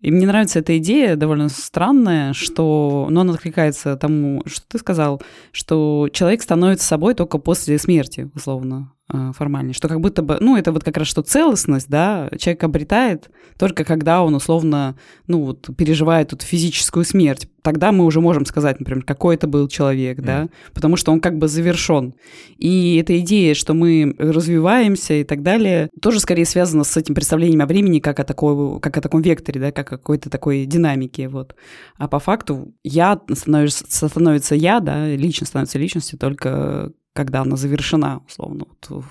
И 0.01 0.11
мне 0.11 0.27
нравится 0.27 0.59
эта 0.59 0.77
идея, 0.79 1.16
довольно 1.16 1.49
странная, 1.49 2.33
что, 2.33 3.09
но 3.11 3.21
она 3.21 3.35
откликается 3.35 3.97
тому, 3.97 4.42
что 4.47 4.66
ты 4.66 4.79
сказал, 4.79 5.23
что 5.53 6.09
человек 6.12 6.42
становится 6.42 6.87
собой 6.87 7.14
только 7.14 7.38
после 7.38 7.79
смерти, 7.79 8.31
условно. 8.35 8.92
Э, 9.11 9.33
формальнее, 9.35 9.73
что 9.73 9.88
как 9.88 10.02
будто 10.02 10.21
бы, 10.21 10.37
ну, 10.38 10.59
это 10.59 10.71
вот 10.71 10.85
как 10.85 10.98
раз 10.98 11.06
что 11.06 11.23
целостность, 11.23 11.88
да, 11.88 12.29
человек 12.38 12.63
обретает 12.65 13.31
только 13.59 13.83
когда 13.83 14.23
он 14.23 14.35
условно, 14.35 14.98
ну, 15.27 15.44
вот 15.44 15.75
переживает 15.79 16.35
эту 16.35 16.44
физическую 16.44 17.06
смерть. 17.06 17.48
Тогда 17.63 17.90
мы 17.90 18.04
уже 18.04 18.21
можем 18.21 18.44
сказать, 18.44 18.79
например, 18.79 19.04
какой 19.04 19.37
это 19.37 19.46
был 19.46 19.67
человек, 19.67 20.19
mm. 20.19 20.25
да, 20.25 20.48
потому 20.75 20.96
что 20.96 21.11
он 21.11 21.23
как 21.23 21.38
бы 21.38 21.48
завершен. 21.48 22.17
И 22.59 22.96
эта 22.96 23.19
идея, 23.21 23.54
что 23.54 23.73
мы 23.73 24.15
развиваемся 24.19 25.15
и 25.15 25.25
так 25.25 25.42
далее, 25.42 25.88
тоже 26.02 26.21
скорее 26.21 26.44
связана 26.44 26.85
с 26.85 26.94
этим 26.94 27.15
представлением 27.15 27.63
о 27.63 27.67
времени 27.67 28.00
как 28.00 28.21
о, 28.21 28.25
такой, 28.25 28.79
как 28.81 28.98
о 28.98 29.00
таком 29.00 29.23
векторе, 29.23 29.59
да, 29.59 29.73
как 29.73 29.90
о 29.90 29.96
какой-то 29.96 30.29
такой 30.29 30.67
динамике, 30.67 31.31
вот. 31.31 31.54
А 31.96 32.09
по 32.09 32.19
факту 32.19 32.75
я 32.85 33.19
становится, 33.33 33.87
становится 34.09 34.54
я, 34.54 34.81
да, 34.81 35.06
личность 35.06 35.48
становится 35.48 35.79
личностью 35.79 36.19
только 36.19 36.92
когда 37.19 37.40
она 37.40 37.56
завершена, 37.56 38.21
условно, 38.29 38.66
вот, 38.69 39.04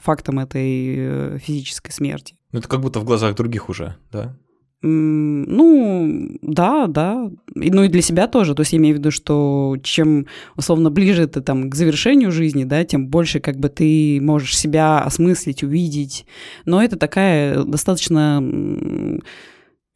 фактом 0.00 0.38
этой 0.38 0.94
э, 0.96 1.38
физической 1.38 1.90
смерти. 1.90 2.36
Ну, 2.52 2.60
это 2.60 2.68
как 2.68 2.80
будто 2.80 3.00
в 3.00 3.04
глазах 3.04 3.34
других 3.34 3.68
уже, 3.68 3.96
да? 4.10 4.34
Ну, 4.80 6.38
да, 6.40 6.86
да. 6.86 7.30
И, 7.54 7.70
ну 7.70 7.84
и 7.84 7.88
для 7.88 8.00
себя 8.00 8.28
тоже. 8.28 8.54
То 8.54 8.62
есть 8.62 8.72
я 8.72 8.78
имею 8.78 8.96
в 8.96 8.98
виду, 8.98 9.10
что 9.10 9.76
чем, 9.82 10.26
условно, 10.56 10.90
ближе 10.90 11.26
ты 11.26 11.42
там 11.42 11.68
к 11.68 11.74
завершению 11.74 12.32
жизни, 12.32 12.64
да, 12.64 12.82
тем 12.84 13.08
больше 13.08 13.40
как 13.40 13.58
бы 13.58 13.68
ты 13.68 14.20
можешь 14.22 14.56
себя 14.56 15.00
осмыслить, 15.00 15.62
увидеть. 15.62 16.24
Но 16.64 16.82
это 16.82 16.96
такая 16.96 17.62
достаточно 17.62 18.42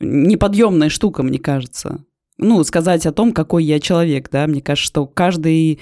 неподъемная 0.00 0.90
штука, 0.90 1.22
мне 1.22 1.38
кажется. 1.38 2.04
Ну, 2.36 2.62
сказать 2.62 3.06
о 3.06 3.12
том, 3.12 3.32
какой 3.32 3.64
я 3.64 3.80
человек, 3.80 4.28
да, 4.30 4.46
мне 4.46 4.60
кажется, 4.60 4.86
что 4.86 5.06
каждый 5.06 5.80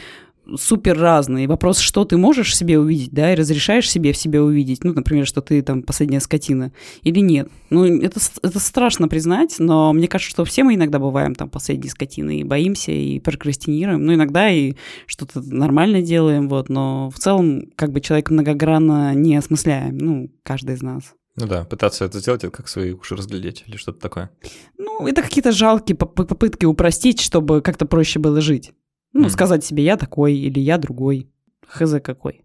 супер 0.57 0.99
разные. 0.99 1.49
Вопрос, 1.49 1.78
что 1.78 2.05
ты 2.05 2.16
можешь 2.16 2.51
в 2.51 2.55
себе 2.55 2.78
увидеть, 2.78 3.11
да, 3.12 3.32
и 3.32 3.36
разрешаешь 3.36 3.90
себе 3.90 4.12
в 4.12 4.16
себе 4.16 4.40
увидеть, 4.40 4.84
ну, 4.84 4.92
например, 4.92 5.26
что 5.26 5.40
ты 5.40 5.62
там 5.62 5.82
последняя 5.82 6.20
скотина, 6.20 6.72
или 7.03 7.20
нет. 7.20 7.49
Ну, 7.70 7.84
это, 7.84 8.20
это 8.42 8.61
страшно 8.61 9.09
признать, 9.09 9.57
но 9.59 9.92
мне 9.92 10.09
кажется, 10.09 10.30
что 10.30 10.44
все 10.44 10.64
мы 10.64 10.74
иногда 10.74 10.99
бываем 10.99 11.34
там 11.34 11.49
последние 11.49 11.90
скотины, 11.90 12.40
и 12.40 12.44
боимся, 12.44 12.92
и 12.92 13.18
прокрастинируем, 13.20 14.05
ну, 14.05 14.14
иногда 14.14 14.51
и 14.51 14.74
что-то 15.07 15.42
нормально 15.42 16.03
делаем, 16.03 16.49
вот, 16.49 16.68
но 16.68 17.11
в 17.11 17.18
целом, 17.18 17.70
как 17.76 17.92
бы 17.92 18.01
человек 18.01 18.30
многогранно 18.30 19.14
не 19.14 19.36
осмысляем, 19.36 19.99
ну, 19.99 20.30
каждый 20.42 20.74
из 20.76 20.82
нас. 20.82 21.14
Ну 21.36 21.47
да, 21.47 21.64
пытаться 21.64 22.07
это 22.07 22.18
сделать, 22.18 22.44
это 22.44 22.57
как 22.57 22.66
свои 22.66 22.92
уши 22.92 23.14
разглядеть 23.14 23.64
или 23.66 23.76
что-то 23.76 24.01
такое. 24.01 24.30
Ну, 24.78 25.07
это 25.07 25.22
какие-то 25.22 25.53
жалкие 25.53 25.94
попытки 25.94 26.64
упростить, 26.64 27.20
чтобы 27.20 27.61
как-то 27.61 27.84
проще 27.84 28.18
было 28.18 28.40
жить. 28.40 28.72
Ну, 29.16 29.28
mm. 29.28 29.30
сказать 29.30 29.64
себе, 29.64 29.82
я 29.82 29.96
такой 29.96 30.34
или 30.34 30.60
я 30.60 30.76
другой. 30.76 31.30
Хз 31.66 31.94
какой. 32.02 32.44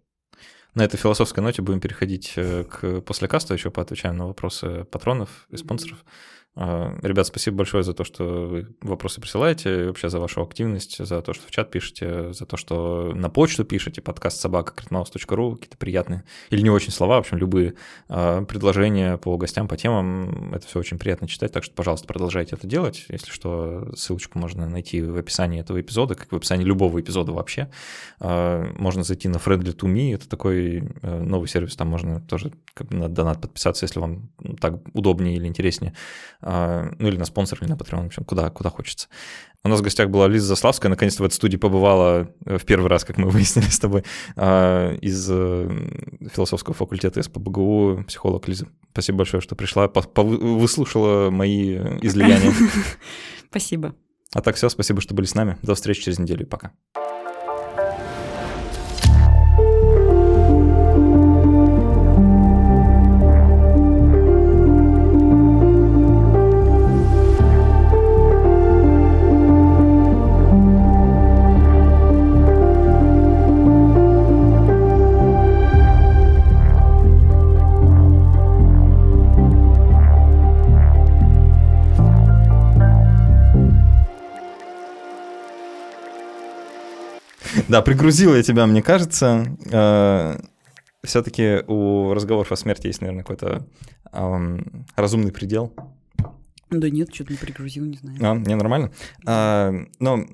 На 0.74 0.84
этой 0.84 0.96
философской 0.96 1.42
ноте 1.42 1.60
будем 1.60 1.80
переходить 1.80 2.32
э, 2.36 2.64
к 2.64 3.02
после 3.02 3.28
каста, 3.28 3.52
еще 3.52 3.70
поотвечаем 3.70 4.16
на 4.16 4.26
вопросы 4.26 4.84
патронов 4.90 5.46
и 5.50 5.58
спонсоров. 5.58 6.02
А, 6.54 6.94
ребят, 7.02 7.26
спасибо 7.26 7.58
большое 7.58 7.82
за 7.82 7.94
то, 7.94 8.04
что 8.04 8.46
вы 8.46 8.68
вопросы 8.82 9.22
присылаете, 9.22 9.86
вообще 9.86 10.10
за 10.10 10.20
вашу 10.20 10.42
активность, 10.42 11.04
за 11.04 11.22
то, 11.22 11.32
что 11.32 11.46
в 11.46 11.50
чат 11.50 11.70
пишете, 11.70 12.34
за 12.34 12.44
то, 12.44 12.58
что 12.58 13.12
на 13.14 13.30
почту 13.30 13.64
пишете, 13.64 14.02
подкаст 14.02 14.38
собака 14.38 14.74
критмаус.ру, 14.74 15.54
какие-то 15.54 15.78
приятные 15.78 16.24
или 16.50 16.60
не 16.60 16.68
очень 16.68 16.92
слова, 16.92 17.16
в 17.16 17.20
общем, 17.20 17.38
любые 17.38 17.74
а, 18.08 18.44
предложения 18.44 19.16
по 19.16 19.38
гостям, 19.38 19.66
по 19.66 19.78
темам, 19.78 20.52
это 20.54 20.66
все 20.66 20.78
очень 20.78 20.98
приятно 20.98 21.26
читать, 21.26 21.52
так 21.52 21.64
что, 21.64 21.74
пожалуйста, 21.74 22.06
продолжайте 22.06 22.54
это 22.54 22.66
делать. 22.66 23.06
Если 23.08 23.30
что, 23.30 23.90
ссылочку 23.96 24.38
можно 24.38 24.68
найти 24.68 25.00
в 25.00 25.16
описании 25.16 25.58
этого 25.58 25.80
эпизода, 25.80 26.14
как 26.14 26.32
в 26.32 26.36
описании 26.36 26.64
любого 26.64 27.00
эпизода 27.00 27.32
вообще. 27.32 27.70
А, 28.20 28.70
можно 28.76 29.04
зайти 29.04 29.26
на 29.28 29.36
Friendly 29.36 29.74
to 29.74 29.90
Me, 29.90 30.14
это 30.14 30.28
такой 30.28 30.82
э, 31.00 31.22
новый 31.22 31.48
сервис, 31.48 31.76
там 31.76 31.88
можно 31.88 32.20
тоже 32.20 32.52
на 32.90 33.08
донат 33.08 33.40
подписаться, 33.40 33.86
если 33.86 34.00
вам 34.00 34.28
так 34.60 34.80
удобнее 34.92 35.36
или 35.36 35.46
интереснее 35.46 35.94
ну 36.42 37.08
или 37.08 37.16
на 37.16 37.24
спонсор, 37.24 37.58
или 37.62 37.70
на 37.70 37.74
Patreon, 37.74 38.02
в 38.02 38.06
общем, 38.06 38.24
куда, 38.24 38.50
куда 38.50 38.70
хочется. 38.70 39.08
У 39.64 39.68
нас 39.68 39.78
в 39.78 39.82
гостях 39.82 40.10
была 40.10 40.26
Лиза 40.26 40.48
Заславская, 40.48 40.90
наконец-то 40.90 41.22
в 41.22 41.26
этой 41.26 41.34
студии 41.34 41.56
побывала 41.56 42.28
э, 42.46 42.58
в 42.58 42.64
первый 42.64 42.88
раз, 42.88 43.04
как 43.04 43.16
мы 43.16 43.28
выяснили 43.30 43.66
с 43.66 43.78
тобой, 43.78 44.04
а, 44.34 44.92
из 44.96 45.28
э, 45.30 45.68
философского 46.34 46.74
факультета 46.74 47.22
СПБГУ, 47.22 48.04
психолог 48.08 48.48
Лиза. 48.48 48.66
Спасибо 48.92 49.18
большое, 49.18 49.40
что 49.40 49.54
пришла, 49.54 49.88
выслушала 50.16 51.30
мои 51.30 51.76
излияния. 52.02 52.52
Спасибо. 53.50 53.94
А 54.34 54.40
так 54.40 54.56
все, 54.56 54.70
спасибо, 54.70 55.02
что 55.02 55.14
были 55.14 55.26
с 55.26 55.34
нами. 55.34 55.58
До 55.62 55.74
встречи 55.74 56.02
через 56.02 56.18
неделю. 56.18 56.46
Пока. 56.46 56.72
Да, 87.72 87.80
пригрузила 87.80 88.34
я 88.34 88.42
тебя, 88.42 88.66
мне 88.66 88.82
кажется. 88.82 89.46
Э, 89.72 90.38
Все-таки 91.04 91.64
у 91.66 92.12
разговоров 92.12 92.52
о 92.52 92.56
смерти 92.56 92.88
есть, 92.88 93.00
наверное, 93.00 93.24
какой-то 93.24 93.66
разумный 94.94 95.32
предел. 95.32 95.74
Да 96.68 96.90
нет, 96.90 97.14
что-то 97.14 97.32
не 97.32 97.38
пригрузил, 97.38 97.86
не 97.86 97.96
знаю. 97.96 98.18
А, 98.20 98.34
не, 98.36 98.56
нормально. 98.56 98.92
А, 99.26 99.72
но 100.00 100.26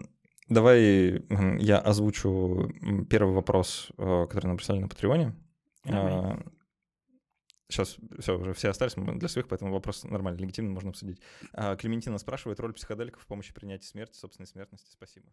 давай 0.48 1.22
я 1.60 1.78
озвучу 1.78 2.72
первый 3.08 3.34
вопрос, 3.34 3.92
э, 3.96 4.26
который 4.28 4.48
нам 4.48 4.56
прислали 4.56 4.80
на 4.80 4.88
Патреоне. 4.88 5.36
А, 5.84 6.42
сейчас 7.68 7.98
все, 8.18 8.36
уже 8.36 8.52
все 8.52 8.70
остались 8.70 8.94
для 8.96 9.28
своих, 9.28 9.46
поэтому 9.46 9.72
вопрос 9.72 10.02
нормально, 10.02 10.38
легитимно 10.38 10.72
можно 10.72 10.90
обсудить. 10.90 11.20
А, 11.52 11.76
Клементина 11.76 12.18
спрашивает 12.18 12.58
роль 12.58 12.72
психоделиков 12.72 13.22
в 13.22 13.26
помощи 13.26 13.54
принятия 13.54 13.86
смерти, 13.86 14.16
собственной 14.16 14.48
смертности. 14.48 14.90
Спасибо. 14.90 15.28